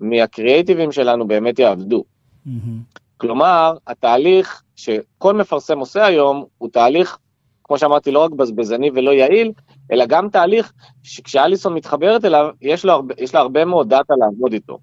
מהקריאייטיבים 0.00 0.92
שלנו 0.92 1.28
באמת 1.28 1.58
יעבדו. 1.58 2.04
Mm-hmm. 2.46 2.98
כלומר, 3.18 3.76
התהליך 3.86 4.62
שכל 4.76 5.34
מפרסם 5.34 5.78
עושה 5.78 6.06
היום, 6.06 6.44
הוא 6.58 6.68
תהליך, 6.68 7.18
כמו 7.64 7.78
שאמרתי, 7.78 8.10
לא 8.10 8.24
רק 8.24 8.30
בזבזני 8.30 8.90
ולא 8.94 9.10
יעיל, 9.10 9.52
אלא 9.92 10.06
גם 10.06 10.28
תהליך 10.28 10.72
שכשאליסון 11.02 11.74
מתחברת 11.74 12.24
אליו, 12.24 12.48
יש, 12.62 12.84
לו 12.84 12.92
הרבה, 12.92 13.14
יש 13.18 13.34
לה 13.34 13.40
הרבה 13.40 13.64
מאוד 13.64 13.88
דאטה 13.88 14.14
לעבוד 14.18 14.52
איתו. 14.52 14.78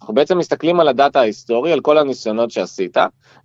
אנחנו 0.00 0.14
בעצם 0.14 0.38
מסתכלים 0.38 0.80
על 0.80 0.88
הדאטה 0.88 1.20
ההיסטורי, 1.20 1.72
על 1.72 1.80
כל 1.80 1.98
הניסיונות 1.98 2.50
שעשית, 2.50 2.96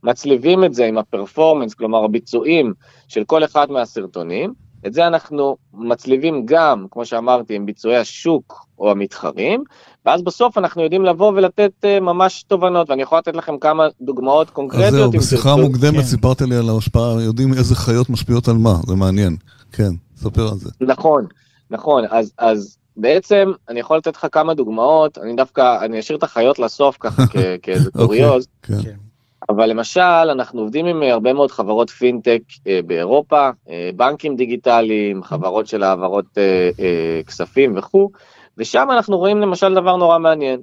מצליבים 0.03 0.63
את 0.63 0.73
זה 0.73 0.85
עם 0.85 0.97
הפרפורמנס, 0.97 1.73
כלומר 1.73 2.03
הביצועים 2.03 2.73
של 3.07 3.23
כל 3.23 3.43
אחד 3.43 3.71
מהסרטונים, 3.71 4.53
את 4.87 4.93
זה 4.93 5.07
אנחנו 5.07 5.57
מצליבים 5.73 6.45
גם, 6.45 6.85
כמו 6.91 7.05
שאמרתי, 7.05 7.55
עם 7.55 7.65
ביצועי 7.65 7.97
השוק 7.97 8.67
או 8.79 8.91
המתחרים, 8.91 9.63
ואז 10.05 10.21
בסוף 10.21 10.57
אנחנו 10.57 10.83
יודעים 10.83 11.05
לבוא 11.05 11.31
ולתת 11.35 11.71
uh, 11.83 11.99
ממש 12.03 12.43
תובנות, 12.43 12.89
ואני 12.89 13.01
יכול 13.01 13.17
לתת 13.17 13.35
לכם 13.35 13.57
כמה 13.57 13.87
דוגמאות 14.01 14.49
קונקרטיות. 14.49 14.87
אז 14.87 14.93
זהו, 14.93 15.11
בשיחה 15.11 15.55
מוקדמת 15.55 15.95
כן. 15.95 16.01
סיפרת 16.01 16.41
לי 16.41 16.55
על 16.55 16.69
ההשפעה, 16.69 17.21
יודעים 17.21 17.53
איזה 17.53 17.75
חיות 17.75 18.09
משפיעות 18.09 18.47
על 18.47 18.55
מה, 18.57 18.73
זה 18.87 18.95
מעניין. 18.95 19.35
כן, 19.71 19.89
ספר 20.15 20.41
על 20.41 20.57
זה. 20.57 20.69
נכון, 20.81 21.25
נכון, 21.71 22.03
אז, 22.09 22.33
אז 22.37 22.77
בעצם 22.97 23.51
אני 23.69 23.79
יכול 23.79 23.97
לתת 23.97 24.15
לך 24.15 24.27
כמה 24.31 24.53
דוגמאות, 24.53 25.17
אני 25.17 25.35
דווקא, 25.35 25.77
אני 25.81 25.99
אשאיר 25.99 26.17
את 26.17 26.23
החיות 26.23 26.59
לסוף 26.59 26.97
ככה 26.99 27.23
כאיזה 27.61 27.89
אוקיי, 27.95 28.05
קוריוז. 28.05 28.47
Okay, 28.63 28.83
כן. 28.83 29.06
אבל 29.49 29.69
למשל, 29.69 30.01
אנחנו 30.01 30.61
עובדים 30.61 30.85
עם 30.85 31.01
הרבה 31.03 31.33
מאוד 31.33 31.51
חברות 31.51 31.89
פינטק 31.89 32.41
אה, 32.67 32.79
באירופה, 32.85 33.49
אה, 33.69 33.89
בנקים 33.95 34.35
דיגיטליים, 34.35 35.23
חברות 35.23 35.67
של 35.67 35.83
העברות 35.83 36.25
אה, 36.37 36.69
אה, 36.79 37.21
כספים 37.27 37.77
וכו', 37.77 38.09
ושם 38.57 38.87
אנחנו 38.91 39.17
רואים 39.17 39.41
למשל 39.41 39.73
דבר 39.73 39.95
נורא 39.95 40.19
מעניין. 40.19 40.61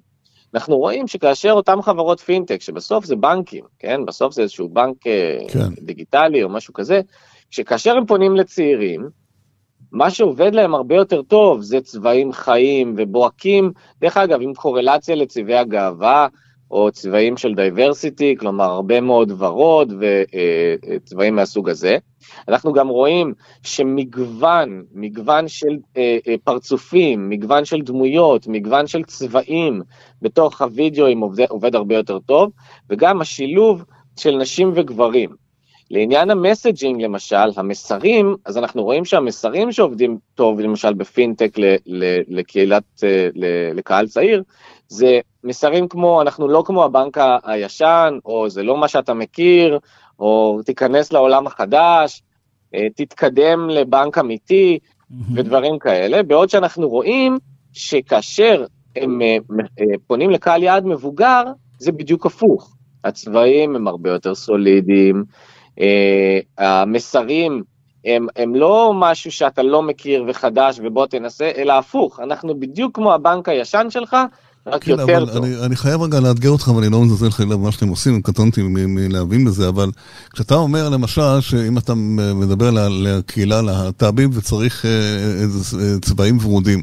אנחנו 0.55 0.79
רואים 0.79 1.07
שכאשר 1.07 1.53
אותם 1.53 1.83
חברות 1.83 2.21
פינטק, 2.21 2.61
שבסוף 2.61 3.05
זה 3.05 3.17
בנקים, 3.17 3.65
כן? 3.79 4.07
בסוף 4.07 4.35
זה 4.35 4.43
איזשהו 4.43 4.69
בנק 4.69 5.07
אה, 5.07 5.39
כן. 5.49 5.69
דיגיטלי 5.83 6.43
או 6.43 6.49
משהו 6.49 6.75
כזה, 6.75 7.01
שכאשר 7.51 7.97
הם 7.97 8.07
פונים 8.07 8.37
לצעירים, 8.37 9.09
מה 9.93 10.11
שעובד 10.11 10.55
להם 10.55 10.75
הרבה 10.75 10.95
יותר 10.95 11.23
טוב 11.23 11.61
זה 11.61 11.81
צבעים 11.81 12.33
חיים 12.33 12.95
ובוהקים, 12.99 13.73
דרך 14.01 14.17
אגב, 14.17 14.39
עם 14.43 14.55
קורלציה 14.55 15.15
לצבעי 15.15 15.57
הגאווה, 15.57 16.29
או 16.71 16.91
צבעים 16.91 17.37
של 17.37 17.55
diversity, 17.55 18.37
כלומר 18.39 18.65
הרבה 18.65 19.01
מאוד 19.01 19.33
ורוד 19.39 19.93
וצבעים 20.01 21.37
מהסוג 21.37 21.69
הזה. 21.71 21.99
אנחנו 22.49 22.73
גם 22.73 22.89
רואים 22.89 23.35
שמגוון, 23.63 24.85
מגוון 24.95 25.49
של 25.49 25.77
אה, 25.97 26.19
אה, 26.29 26.35
פרצופים, 26.45 27.29
מגוון 27.29 27.65
של 27.65 27.81
דמויות, 27.81 28.47
מגוון 28.47 28.87
של 28.87 29.03
צבעים 29.03 29.83
בתוך 30.23 30.63
הוידאוים 30.63 31.21
עובד, 31.21 31.47
עובד 31.49 31.75
הרבה 31.75 31.95
יותר 31.95 32.19
טוב, 32.19 32.51
וגם 32.91 33.21
השילוב 33.21 33.85
של 34.17 34.37
נשים 34.37 34.73
וגברים. 34.75 35.45
לעניין 35.91 36.31
ה 36.31 36.38
messaging 36.38 37.03
למשל, 37.03 37.51
המסרים, 37.57 38.37
אז 38.45 38.59
אנחנו 38.59 38.83
רואים 38.83 39.05
שהמסרים 39.05 39.73
שעובדים 39.73 40.19
טוב 40.35 40.61
למשל 40.61 40.95
בפינטק 40.95 41.57
לקהילת, 42.29 42.85
אה, 43.05 43.29
לקהל 43.75 44.07
צעיר, 44.07 44.43
זה 44.89 45.21
מסרים 45.45 45.89
כמו 45.89 46.23
אנחנו 46.23 46.49
לא 46.49 46.63
כמו 46.67 46.85
הבנק 46.85 47.19
הישן, 47.45 48.19
או 48.25 48.49
זה 48.49 48.63
לא 48.63 48.77
מה 48.77 48.89
שאתה 48.89 49.15
מכיר, 49.15 49.79
או 50.19 50.61
תיכנס 50.65 51.13
לעולם 51.13 51.47
החדש, 51.47 52.23
אה, 52.75 52.87
תתקדם 52.97 53.69
לבנק 53.69 54.19
אמיתי, 54.19 54.79
ודברים 55.35 55.79
כאלה, 55.79 56.23
בעוד 56.23 56.51
שאנחנו 56.51 56.89
רואים 56.89 57.39
שכאשר 57.73 58.65
הם 58.97 59.23
אה, 59.23 59.37
פונים 60.07 60.31
לקהל 60.31 60.63
יעד 60.63 60.87
מבוגר, 60.87 61.43
זה 61.79 61.93
בדיוק 61.93 62.27
הפוך. 62.27 62.77
הצבעים 63.05 63.77
הם 63.77 63.89
הרבה 63.89 64.11
יותר 64.11 64.35
סולידיים, 64.35 65.25
אה, 65.81 66.39
המסרים 66.59 67.63
הם, 68.05 68.27
הם 68.37 68.55
לא 68.55 68.93
משהו 68.95 69.33
שאתה 69.33 69.63
לא 69.63 69.83
מכיר 69.83 70.25
וחדש 70.29 70.81
ובוא 70.83 71.07
תנסה, 71.07 71.51
אלא 71.57 71.73
הפוך, 71.73 72.21
אנחנו 72.21 72.61
בדיוק 72.61 72.97
כמו 72.97 73.13
הבנק 73.13 73.49
הישן 73.49 73.87
שלך, 73.91 74.17
רק 74.67 74.85
כן, 74.85 74.91
יותר 74.91 75.27
טוב. 75.27 75.45
אני, 75.45 75.57
אני 75.65 75.77
חייב 75.77 76.03
רגע 76.03 76.21
לאתגר 76.21 76.51
אותך, 76.51 76.69
ואני 76.69 76.89
לא 76.89 77.03
מזלזל 77.03 77.31
חלילה 77.31 77.57
במה 77.57 77.73
שאתם 77.73 77.89
עושים, 77.89 78.23
קטונתי 78.23 78.63
מלהבין 78.63 79.45
בזה, 79.45 79.69
אבל 79.69 79.91
כשאתה 80.33 80.55
אומר 80.55 80.89
למשל, 80.89 81.41
שאם 81.41 81.79
אתה 81.79 81.95
מדבר 82.35 82.71
לקהילה 82.91 83.63
להט"בים 83.63 84.31
וצריך 84.33 84.85
אה, 84.85 85.99
צבעים 86.03 86.39
ורודים, 86.43 86.83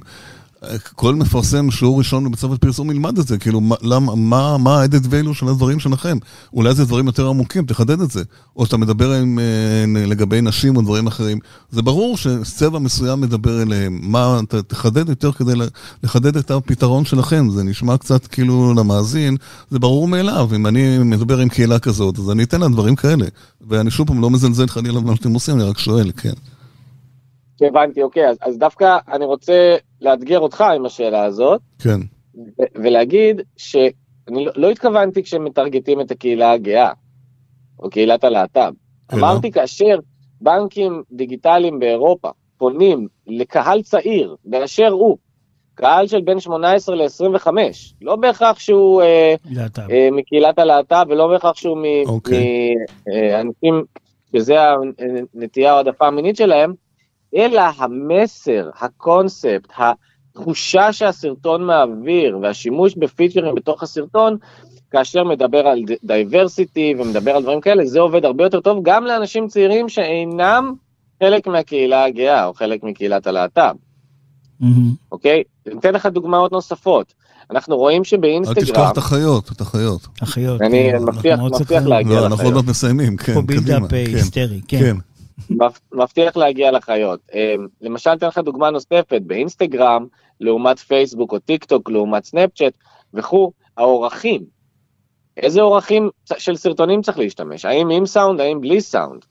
כל 0.95 1.15
מפרסם 1.15 1.71
שיעור 1.71 1.97
ראשון 1.97 2.25
בבית 2.25 2.39
ספר 2.39 2.57
פרסום 2.57 2.91
ילמד 2.91 3.17
את 3.17 3.27
זה, 3.27 3.37
כאילו, 3.37 3.61
למה, 3.81 4.15
מה, 4.15 4.57
מה 4.57 4.81
ה-added 4.81 5.05
value 5.05 5.33
של 5.33 5.47
הדברים 5.47 5.79
שלכם? 5.79 6.17
אולי 6.53 6.73
זה 6.73 6.85
דברים 6.85 7.05
יותר 7.07 7.27
עמוקים, 7.27 7.65
תחדד 7.65 8.01
את 8.01 8.11
זה. 8.11 8.23
או 8.55 8.65
שאתה 8.65 8.77
מדבר 8.77 9.11
עם, 9.13 9.39
אה, 9.39 10.05
לגבי 10.05 10.41
נשים 10.41 10.77
או 10.77 10.81
דברים 10.81 11.07
אחרים. 11.07 11.39
זה 11.71 11.81
ברור 11.81 12.17
שצבע 12.17 12.79
מסוים 12.79 13.21
מדבר 13.21 13.61
אליהם. 13.61 13.99
מה, 14.03 14.39
ת, 14.49 14.55
תחדד 14.55 15.09
יותר 15.09 15.31
כדי 15.31 15.53
לחדד 16.03 16.37
את 16.37 16.51
הפתרון 16.51 17.05
שלכם. 17.05 17.49
זה 17.49 17.63
נשמע 17.63 17.97
קצת 17.97 18.27
כאילו 18.27 18.73
למאזין, 18.73 19.37
זה 19.69 19.79
ברור 19.79 20.07
מאליו. 20.07 20.49
אם 20.55 20.67
אני 20.67 20.97
מדבר 20.97 21.39
עם 21.39 21.49
קהילה 21.49 21.79
כזאת, 21.79 22.19
אז 22.19 22.31
אני 22.31 22.43
אתן 22.43 22.61
לה 22.61 22.67
דברים 22.67 22.95
כאלה. 22.95 23.25
ואני 23.69 23.91
שוב 23.91 24.07
פעם 24.07 24.21
לא 24.21 24.29
מזלזל 24.29 24.67
חלילה 24.67 24.99
במה 24.99 25.15
שאתם 25.15 25.33
עושים, 25.33 25.55
אני 25.55 25.63
רק 25.63 25.77
שואל, 25.77 26.11
כן. 26.17 26.33
הבנתי, 27.67 28.03
אוקיי, 28.03 28.29
אז, 28.29 28.37
אז 28.41 28.57
דווקא 28.57 28.97
אני 29.11 29.25
רוצה 29.25 29.75
לאתגר 30.01 30.39
אותך 30.39 30.61
עם 30.61 30.85
השאלה 30.85 31.23
הזאת. 31.23 31.61
כן. 31.79 31.99
ולהגיד 32.75 33.41
שאני 33.57 34.45
לא, 34.45 34.51
לא 34.55 34.69
התכוונתי 34.69 35.23
כשמטרגטים 35.23 36.01
את 36.01 36.11
הקהילה 36.11 36.51
הגאה, 36.51 36.91
או 37.79 37.89
קהילת 37.89 38.23
הלהט"ב. 38.23 38.73
אמרתי 39.13 39.51
כאשר 39.51 39.99
בנקים 40.41 41.03
דיגיטליים 41.11 41.79
באירופה 41.79 42.29
פונים 42.57 43.07
לקהל 43.27 43.81
צעיר 43.81 44.35
באשר 44.45 44.87
הוא, 44.87 45.17
קהל 45.75 46.07
של 46.07 46.21
בין 46.21 46.39
18 46.39 46.95
ל-25, 46.95 47.47
לא 48.01 48.15
בהכרח 48.15 48.59
שהוא 48.59 49.01
אה, 49.01 49.35
אה, 49.91 50.09
מקהילת 50.11 50.59
הלהט"ב 50.59 51.05
ולא 51.09 51.27
בהכרח 51.27 51.55
שהוא 51.55 51.77
מאנשים 51.77 52.15
אוקיי. 52.15 52.75
אה, 53.13 53.41
שזה 54.35 54.55
הנטייה 55.35 55.71
או 55.71 55.77
העדפה 55.77 56.07
המינית 56.07 56.35
שלהם, 56.35 56.73
אלא 57.35 57.61
המסר, 57.77 58.69
הקונספט, 58.79 59.67
התחושה 59.77 60.93
שהסרטון 60.93 61.65
מעביר 61.65 62.37
והשימוש 62.41 62.95
בפיצ'רים 62.95 63.55
בתוך 63.55 63.83
הסרטון, 63.83 64.37
כאשר 64.91 65.23
מדבר 65.23 65.67
על 65.67 65.79
diversity 66.03 66.93
ומדבר 66.99 67.35
על 67.35 67.43
דברים 67.43 67.61
כאלה, 67.61 67.85
זה 67.85 67.99
עובד 67.99 68.25
הרבה 68.25 68.43
יותר 68.43 68.59
טוב 68.59 68.79
גם 68.83 69.05
לאנשים 69.05 69.47
צעירים 69.47 69.89
שאינם 69.89 70.73
חלק 71.23 71.47
מהקהילה 71.47 72.05
הגאה 72.05 72.45
או 72.45 72.53
חלק 72.53 72.83
מקהילת 72.83 73.27
הלהט"ב. 73.27 73.75
אוקיי? 75.11 75.43
אני 75.67 75.79
אתן 75.79 75.93
לך 75.93 76.05
דוגמאות 76.05 76.51
נוספות. 76.51 77.13
אנחנו 77.51 77.77
רואים 77.77 78.03
שבאינסטגרם... 78.03 78.57
אל 78.57 78.63
תשכח 78.63 78.91
את 78.91 78.97
החיות, 78.97 79.51
את 79.51 79.61
החיות. 79.61 80.07
החיות. 80.21 80.61
אני 80.61 80.91
כן. 81.23 81.41
מבטיח 81.41 81.83
להגיע 81.85 81.99
לחיות. 81.99 82.21
לא, 82.21 82.25
אנחנו 82.25 82.45
עוד 82.45 82.53
מעט 82.53 82.65
מסיימים, 82.65 83.17
כן, 83.17 83.23
קדימה. 83.25 83.41
פה 83.41 83.47
buildup 83.47 83.93
היסטרי, 83.93 84.61
כן. 84.67 84.95
מבטיח 85.93 86.37
להגיע 86.37 86.71
לחיות. 86.71 87.19
אמ, 87.33 87.67
למשל, 87.81 88.09
אתן 88.13 88.27
לך 88.27 88.37
דוגמה 88.37 88.69
נוספת, 88.69 89.21
באינסטגרם, 89.25 90.05
לעומת 90.39 90.79
פייסבוק 90.79 91.31
או 91.31 91.39
טיק 91.39 91.63
טוק, 91.63 91.89
לעומת 91.89 92.25
סנאפצ'אט 92.25 92.73
וכו', 93.13 93.51
האורכים. 93.77 94.41
איזה 95.37 95.61
אורכים 95.61 96.09
של 96.37 96.55
סרטונים 96.55 97.01
צריך 97.01 97.17
להשתמש? 97.17 97.65
האם 97.65 97.89
עם 97.89 98.05
סאונד, 98.05 98.39
האם 98.39 98.61
בלי 98.61 98.81
סאונד? 98.81 99.25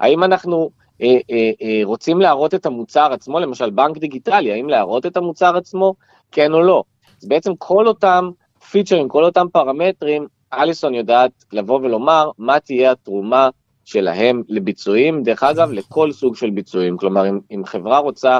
האם 0.00 0.24
אנחנו 0.24 0.70
אה, 1.02 1.18
אה, 1.30 1.50
אה, 1.62 1.80
רוצים 1.84 2.20
להראות 2.20 2.54
את 2.54 2.66
המוצר 2.66 3.12
עצמו, 3.12 3.40
למשל 3.40 3.70
בנק 3.70 3.98
דיגיטלי, 3.98 4.52
האם 4.52 4.68
להראות 4.68 5.06
את 5.06 5.16
המוצר 5.16 5.56
עצמו, 5.56 5.94
כן 6.32 6.52
או 6.52 6.62
לא? 6.62 6.82
אז 7.22 7.28
בעצם 7.28 7.52
כל 7.58 7.88
אותם 7.88 8.30
פיצ'רים, 8.70 9.08
כל 9.08 9.24
אותם 9.24 9.46
פרמטרים, 9.52 10.26
אליסון 10.52 10.94
יודעת 10.94 11.44
לבוא 11.52 11.80
ולומר 11.82 12.30
מה 12.38 12.60
תהיה 12.60 12.92
התרומה 12.92 13.48
שלהם 13.86 14.42
לביצועים, 14.48 15.22
דרך 15.22 15.42
אגב, 15.42 15.72
לכל 15.72 16.12
סוג 16.12 16.36
של 16.36 16.50
ביצועים. 16.50 16.96
כלומר, 16.96 17.28
אם, 17.28 17.40
אם 17.50 17.62
חברה 17.64 17.98
רוצה 17.98 18.38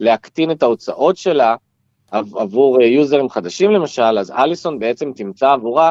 להקטין 0.00 0.50
את 0.50 0.62
ההוצאות 0.62 1.16
שלה 1.16 1.56
עבור 2.12 2.80
אה, 2.80 2.86
יוזרים 2.86 3.28
חדשים 3.28 3.70
למשל, 3.70 4.18
אז 4.18 4.30
אליסון 4.30 4.78
בעצם 4.78 5.12
תמצא 5.16 5.52
עבורה 5.52 5.90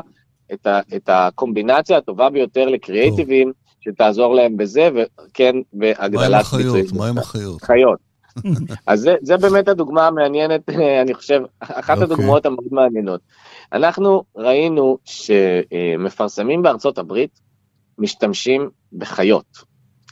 את, 0.53 0.67
ה, 0.67 0.79
את 0.95 1.09
הקומבינציה 1.13 1.97
הטובה 1.97 2.29
ביותר 2.29 2.65
לקריאייטיבים, 2.65 3.51
שתעזור 3.81 4.35
להם 4.35 4.57
בזה, 4.57 4.89
וכן, 4.95 5.55
בהגדלת 5.73 6.45
ביצועים. 6.57 6.85
מה 6.93 7.07
עם 7.07 7.17
החיות? 7.17 7.61
חיות. 7.61 7.99
אז 8.87 8.99
זה, 8.99 9.15
זה 9.21 9.37
באמת 9.37 9.67
הדוגמה 9.67 10.07
המעניינת, 10.07 10.69
אני 11.01 11.13
חושב, 11.13 11.41
אחת 11.59 11.89
okay. 11.89 11.91
אוקיי. 11.91 12.03
הדוגמאות 12.03 12.45
המאוד 12.45 12.67
מעניינות. 12.71 13.21
אנחנו 13.73 14.23
ראינו 14.35 14.97
שמפרסמים 15.05 16.61
בארצות 16.61 16.97
הברית 16.97 17.45
משתמשים 17.97 18.69
בחיות. 18.93 19.45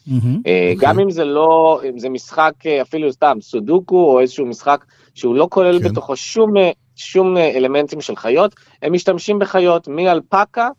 Mm-hmm, 0.07 0.11
okay. 0.11 0.79
גם 0.79 0.99
אם 0.99 1.11
זה 1.11 1.25
לא, 1.25 1.81
אם 1.89 1.99
זה 1.99 2.09
משחק 2.09 2.53
אה, 2.65 2.81
אפילו 2.81 3.11
סתם 3.11 3.37
סודוקו 3.41 4.11
או 4.11 4.19
איזשהו 4.19 4.45
משחק 4.45 4.85
שהוא 5.13 5.35
לא 5.35 5.47
כולל 5.51 5.79
כן. 5.79 5.89
בתוכו 5.89 6.15
שום, 6.15 6.57
אה, 6.57 6.71
שום 6.95 7.37
אלמנטים 7.37 8.01
של 8.01 8.15
חיות, 8.15 8.55
הם 8.81 8.93
משתמשים 8.93 9.39
בחיות 9.39 9.87
מאלפקה 9.87 10.69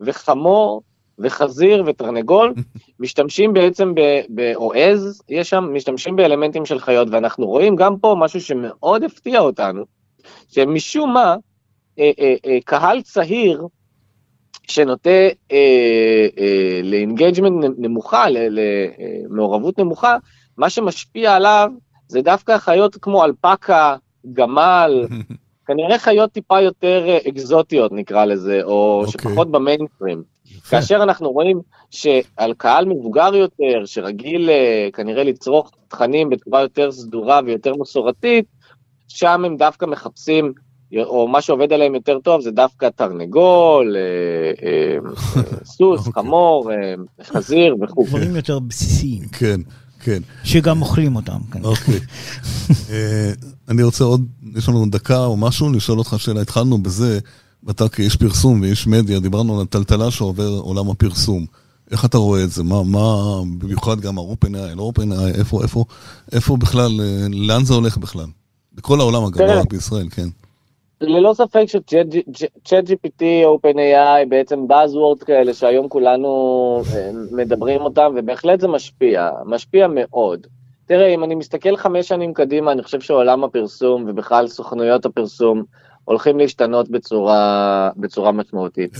וחמור 0.00 0.82
וחזיר 1.18 1.84
ותרנגול, 1.86 2.54
משתמשים 3.00 3.52
בעצם, 3.52 3.94
ב, 3.94 4.00
ב, 4.34 4.52
או 4.54 4.72
עז, 4.72 5.22
יש 5.28 5.50
שם, 5.50 5.70
משתמשים 5.72 6.16
באלמנטים 6.16 6.66
של 6.66 6.78
חיות, 6.78 7.08
ואנחנו 7.10 7.46
רואים 7.46 7.76
גם 7.76 7.96
פה 7.98 8.16
משהו 8.18 8.40
שמאוד 8.40 9.02
הפתיע 9.02 9.40
אותנו, 9.40 9.84
שמשום 10.48 11.12
מה, 11.12 11.36
אה, 11.98 12.10
אה, 12.18 12.34
אה, 12.46 12.58
קהל 12.64 13.02
צעיר, 13.02 13.66
שנוטה 14.68 15.10
אה, 15.52 16.26
אה, 16.38 16.80
ל 16.82 16.90
engagement 16.90 17.74
נמוכה, 17.78 18.26
למעורבות 18.30 19.78
נמוכה, 19.78 20.16
מה 20.56 20.70
שמשפיע 20.70 21.34
עליו 21.34 21.70
זה 22.08 22.22
דווקא 22.22 22.58
חיות 22.58 22.96
כמו 22.96 23.24
אלפקה, 23.24 23.96
גמל, 24.32 25.06
כנראה 25.66 25.98
חיות 25.98 26.32
טיפה 26.32 26.60
יותר 26.60 27.04
אה, 27.08 27.18
אקזוטיות 27.28 27.92
נקרא 27.92 28.24
לזה, 28.24 28.60
או 28.62 29.02
okay. 29.04 29.06
אוקיי. 29.06 29.30
שפחות 29.30 29.50
במיינסטרים. 29.50 30.22
כאשר 30.70 31.02
אנחנו 31.02 31.30
רואים 31.30 31.60
שעל 31.90 32.54
קהל 32.56 32.84
מבוגר 32.84 33.34
יותר, 33.34 33.84
שרגיל 33.84 34.50
אה, 34.50 34.88
כנראה 34.92 35.24
לצרוך 35.24 35.70
תכנים 35.88 36.30
בצורה 36.30 36.62
יותר 36.62 36.92
סדורה 36.92 37.40
ויותר 37.46 37.72
מסורתית, 37.76 38.44
שם 39.08 39.44
הם 39.44 39.56
דווקא 39.56 39.86
מחפשים 39.86 40.52
או 41.00 41.28
מה 41.28 41.40
שעובד 41.40 41.72
עליהם 41.72 41.94
יותר 41.94 42.18
טוב 42.18 42.40
זה 42.40 42.50
דווקא 42.50 42.88
תרנגול, 42.96 43.96
אה, 43.96 44.66
אה, 44.68 44.98
סוס, 45.64 46.06
אוקיי. 46.06 46.12
חמור, 46.12 46.70
אה, 46.72 46.94
חזיר 47.24 47.76
וכו'. 47.82 48.06
דברים 48.08 48.36
יותר 48.36 48.58
בסיסיים. 48.58 49.22
כן, 49.32 49.60
כן. 50.00 50.22
שגם 50.44 50.82
אוכלים 50.82 51.16
אותם. 51.16 51.38
כן. 51.52 51.64
אוקיי. 51.64 52.00
אני 53.68 53.82
רוצה 53.82 54.04
עוד, 54.04 54.26
יש 54.56 54.68
לנו 54.68 54.86
דקה 54.86 55.24
או 55.24 55.36
משהו, 55.36 55.72
לשאול 55.72 55.98
אותך 55.98 56.14
שאלה. 56.18 56.40
התחלנו 56.40 56.78
בזה, 56.78 57.18
ואתה 57.64 57.88
כאיש 57.88 58.16
פרסום 58.16 58.60
ואיש 58.60 58.86
מדיה, 58.86 59.20
דיברנו 59.20 59.56
על 59.56 59.62
הטלטלה 59.62 60.10
שעובר 60.10 60.48
עולם 60.48 60.90
הפרסום. 60.90 61.46
איך 61.90 62.04
אתה 62.04 62.18
רואה 62.18 62.44
את 62.44 62.50
זה? 62.50 62.62
מה, 62.62 62.82
מה, 62.82 63.40
במיוחד 63.58 64.00
גם 64.00 64.18
ה-OpenAI, 64.18 64.76
לא 64.76 64.92
OpenAI, 64.94 65.38
איפה, 65.38 65.62
איפה, 65.62 65.84
איפה 66.32 66.56
בכלל, 66.56 67.00
לאן 67.30 67.64
זה 67.64 67.74
הולך 67.74 67.98
בכלל? 67.98 68.26
בכל 68.74 69.00
העולם 69.00 69.24
אגב, 69.24 69.40
לא 69.40 69.60
רק 69.60 69.72
בישראל, 69.72 70.08
כן. 70.10 70.28
ללא 71.02 71.34
ספק 71.34 71.64
שצ'אט 71.66 72.84
GPT, 72.84 73.22
OpenAI, 73.46 74.28
בעצם 74.28 74.66
Buzzword 74.68 75.24
כאלה 75.24 75.54
שהיום 75.54 75.88
כולנו 75.88 76.82
אה, 76.94 77.10
מדברים 77.32 77.80
אותם, 77.80 78.12
ובהחלט 78.16 78.60
זה 78.60 78.68
משפיע, 78.68 79.30
משפיע 79.46 79.86
מאוד. 79.90 80.46
תראה, 80.86 81.08
אם 81.08 81.24
אני 81.24 81.34
מסתכל 81.34 81.76
חמש 81.76 82.08
שנים 82.08 82.34
קדימה, 82.34 82.72
אני 82.72 82.82
חושב 82.82 83.00
שעולם 83.00 83.44
הפרסום 83.44 84.04
ובכלל 84.08 84.48
סוכנויות 84.48 85.06
הפרסום 85.06 85.62
הולכים 86.04 86.38
להשתנות 86.38 86.88
בצורה, 86.88 87.90
בצורה 87.96 88.32
משמעותית. 88.32 88.92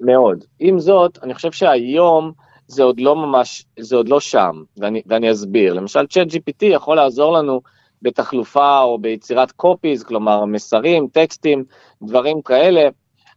מאוד. 0.00 0.44
עם 0.60 0.78
זאת, 0.78 1.18
אני 1.22 1.34
חושב 1.34 1.52
שהיום 1.52 2.32
זה 2.66 2.82
עוד 2.82 3.00
לא 3.00 3.16
ממש, 3.16 3.66
זה 3.78 3.96
עוד 3.96 4.08
לא 4.08 4.20
שם, 4.20 4.62
ואני, 4.76 5.02
ואני 5.06 5.32
אסביר. 5.32 5.74
למשל, 5.74 6.06
צ'אט 6.06 6.28
GPT 6.28 6.64
יכול 6.64 6.96
לעזור 6.96 7.32
לנו 7.32 7.60
בתחלופה 8.04 8.80
או 8.80 8.98
ביצירת 8.98 9.52
קופיז, 9.52 10.04
כלומר 10.04 10.44
מסרים, 10.44 11.08
טקסטים, 11.12 11.64
דברים 12.02 12.42
כאלה, 12.42 12.88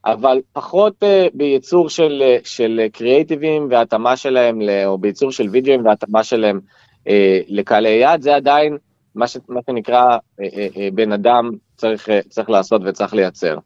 אבל 0.05 0.41
פחות 0.53 1.03
uh, 1.03 1.07
בייצור 1.33 1.89
של, 1.89 2.23
uh, 2.23 2.47
של 2.47 2.81
קריאייטיבים 2.93 3.67
והתאמה 3.71 4.17
שלהם, 4.17 4.61
ל, 4.61 4.69
או 4.85 4.97
בייצור 4.97 5.31
של 5.31 5.49
וידאוים 5.49 5.85
והתאמה 5.85 6.23
שלהם 6.23 6.59
uh, 6.99 7.11
לקהלי 7.47 7.89
יד, 7.89 8.21
זה 8.21 8.35
עדיין 8.35 8.77
מה, 9.15 9.27
ש, 9.27 9.37
מה 9.47 9.59
שנקרא 9.69 10.17
uh, 10.17 10.43
uh, 10.43 10.75
uh, 10.75 10.79
בן 10.93 11.11
אדם 11.11 11.51
צריך, 11.75 12.09
uh, 12.09 12.11
צריך 12.29 12.49
לעשות 12.49 12.81
וצריך 12.85 13.13
לייצר. 13.13 13.57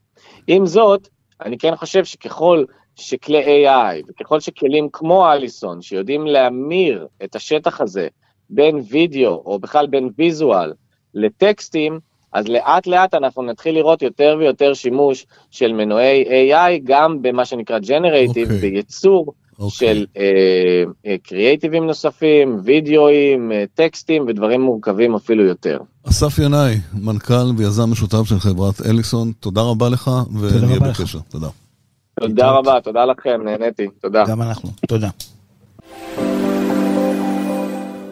עם 0.48 0.66
זאת, 0.66 1.08
אני 1.46 1.58
כן 1.58 1.76
חושב 1.76 2.06
שככל 2.06 2.64
שכלי 2.96 3.68
AI 3.68 4.04
וככל 4.08 4.40
שכלים 4.40 4.90
כמו 4.94 5.32
אליסון, 5.32 5.82
שיודעים 5.82 6.26
להמיר 6.26 7.08
את 7.24 7.36
השטח 7.36 7.82
הזה 7.82 8.08
בין 8.50 8.82
וידאו 8.90 9.42
או 9.46 9.60
בכלל 9.60 9.88
בין 9.88 10.10
ויזואל 10.18 10.74
לטקסטים, 11.16 12.00
אז 12.34 12.48
לאט 12.48 12.88
לאט 12.88 13.14
אנחנו 13.14 13.44
נתחיל 13.44 13.76
לראות 13.76 14.02
יותר 14.02 14.36
ויותר 14.40 14.74
שימוש 14.74 15.26
של 15.52 15.74
מנועי 15.74 16.24
AI 16.24 16.82
גם 16.84 17.22
במה 17.22 17.46
שנקרא 17.46 17.80
Generative, 17.80 18.50
okay. 18.50 18.62
בייצור 18.62 19.34
okay. 19.60 19.70
של 19.70 20.06
קריאייטיבים 21.24 21.82
uh, 21.82 21.86
uh, 21.86 21.88
נוספים, 21.88 22.60
וידאוים, 22.64 23.52
uh, 23.52 23.56
טקסטים 23.76 24.26
ודברים 24.28 24.62
מורכבים 24.62 25.16
אפילו 25.16 25.46
יותר. 25.46 25.80
אסף 26.10 26.40
ינאי, 26.40 26.76
מנכ"ל 26.94 27.52
ויזם 27.58 27.92
משותף 27.92 28.24
של 28.26 28.40
חברת 28.40 28.82
אליסון, 28.86 29.32
תודה 29.40 29.62
רבה 29.62 29.90
לך 29.90 30.12
ונהיה 30.42 30.80
בקשר. 30.80 31.20
תודה. 31.30 31.48
תודה 32.20 32.52
רבה, 32.52 32.82
תודה 32.84 33.06
לכם, 33.06 33.42
נהניתי, 33.46 33.88
תודה. 34.02 34.24
גם 34.28 34.42
אנחנו, 34.42 34.70
תודה. 34.88 35.10